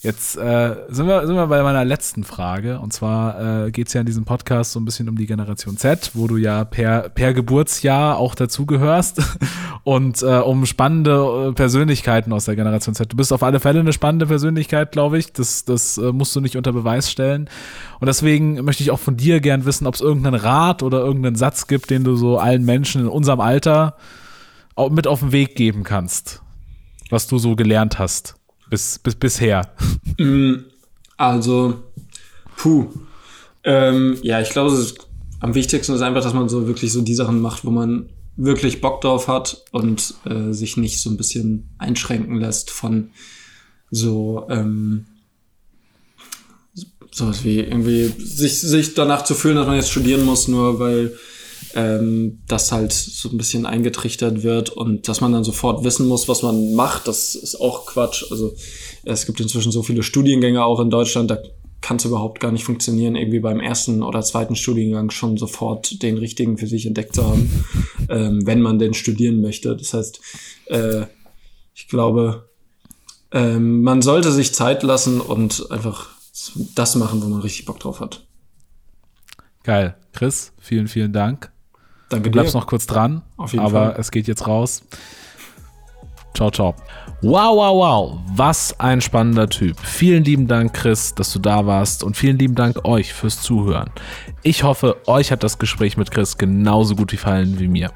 [0.01, 2.79] Jetzt äh, sind, wir, sind wir bei meiner letzten Frage.
[2.79, 5.75] Und zwar äh, geht es ja in diesem Podcast so ein bisschen um die Generation
[5.75, 9.21] Z, wo du ja per, per Geburtsjahr auch dazugehörst.
[9.83, 13.11] Und äh, um spannende äh, Persönlichkeiten aus der Generation Z.
[13.11, 15.33] Du bist auf alle Fälle eine spannende Persönlichkeit, glaube ich.
[15.33, 17.49] Das, das äh, musst du nicht unter Beweis stellen.
[17.99, 21.35] Und deswegen möchte ich auch von dir gern wissen, ob es irgendeinen Rat oder irgendeinen
[21.35, 23.97] Satz gibt, den du so allen Menschen in unserem Alter
[24.91, 26.41] mit auf den Weg geben kannst.
[27.09, 28.38] Was du so gelernt hast
[28.69, 29.73] bis, bis bisher?
[30.17, 30.65] Mm,
[31.17, 31.83] also,
[32.57, 32.87] puh.
[33.63, 34.75] Ähm, ja, ich glaube,
[35.39, 38.81] am wichtigsten ist einfach, dass man so wirklich so die Sachen macht, wo man wirklich
[38.81, 43.09] Bock drauf hat und äh, sich nicht so ein bisschen einschränken lässt von
[43.91, 45.05] so ähm,
[47.11, 51.17] sowas wie irgendwie sich, sich danach zu fühlen, dass man jetzt studieren muss, nur weil
[51.75, 56.27] ähm, das halt so ein bisschen eingetrichtert wird und dass man dann sofort wissen muss,
[56.27, 58.25] was man macht, das ist auch Quatsch.
[58.31, 58.55] Also
[59.03, 61.37] es gibt inzwischen so viele Studiengänge auch in Deutschland, da
[61.81, 66.17] kann es überhaupt gar nicht funktionieren, irgendwie beim ersten oder zweiten Studiengang schon sofort den
[66.17, 67.65] richtigen für sich entdeckt zu haben,
[68.09, 69.75] ähm, wenn man denn studieren möchte.
[69.75, 70.19] Das heißt,
[70.65, 71.05] äh,
[71.73, 72.49] ich glaube,
[73.31, 76.09] ähm, man sollte sich Zeit lassen und einfach
[76.75, 78.25] das machen, wo man richtig Bock drauf hat.
[79.63, 79.95] Geil.
[80.13, 81.51] Chris, vielen, vielen Dank.
[82.09, 82.59] Danke du bleibst dir.
[82.59, 83.95] noch kurz dran, Auf jeden aber Fall.
[83.99, 84.83] es geht jetzt raus.
[86.35, 86.73] Ciao, ciao.
[87.21, 88.19] Wow, wow, wow.
[88.33, 89.77] Was ein spannender Typ.
[89.81, 93.89] Vielen lieben Dank, Chris, dass du da warst und vielen lieben Dank euch fürs Zuhören.
[94.41, 97.91] Ich hoffe, euch hat das Gespräch mit Chris genauso gut gefallen wie mir.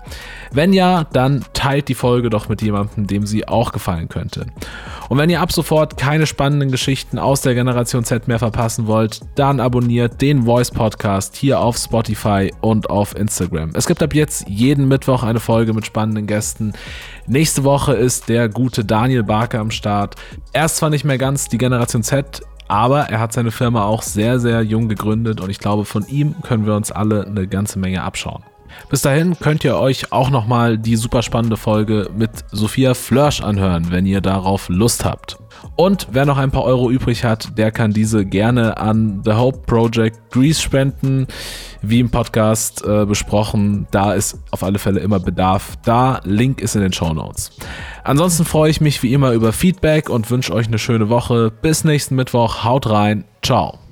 [0.52, 4.48] Wenn ja, dann teilt die Folge doch mit jemandem, dem sie auch gefallen könnte.
[5.14, 9.20] Und wenn ihr ab sofort keine spannenden Geschichten aus der Generation Z mehr verpassen wollt,
[9.36, 13.74] dann abonniert den Voice Podcast hier auf Spotify und auf Instagram.
[13.76, 16.74] Es gibt ab jetzt jeden Mittwoch eine Folge mit spannenden Gästen.
[17.28, 20.16] Nächste Woche ist der gute Daniel Barker am Start.
[20.52, 24.02] Er ist zwar nicht mehr ganz die Generation Z, aber er hat seine Firma auch
[24.02, 27.78] sehr, sehr jung gegründet und ich glaube, von ihm können wir uns alle eine ganze
[27.78, 28.42] Menge abschauen.
[28.90, 33.92] Bis dahin könnt ihr euch auch nochmal die super spannende Folge mit Sophia Flörsch anhören,
[33.92, 35.38] wenn ihr darauf Lust habt.
[35.76, 39.60] Und wer noch ein paar Euro übrig hat, der kann diese gerne an The Hope
[39.66, 41.28] Project Greece spenden.
[41.82, 46.22] Wie im Podcast äh, besprochen, da ist auf alle Fälle immer Bedarf da.
[46.24, 47.52] Link ist in den Show Notes.
[48.04, 51.52] Ansonsten freue ich mich wie immer über Feedback und wünsche euch eine schöne Woche.
[51.52, 52.64] Bis nächsten Mittwoch.
[52.64, 53.26] Haut rein.
[53.42, 53.83] Ciao.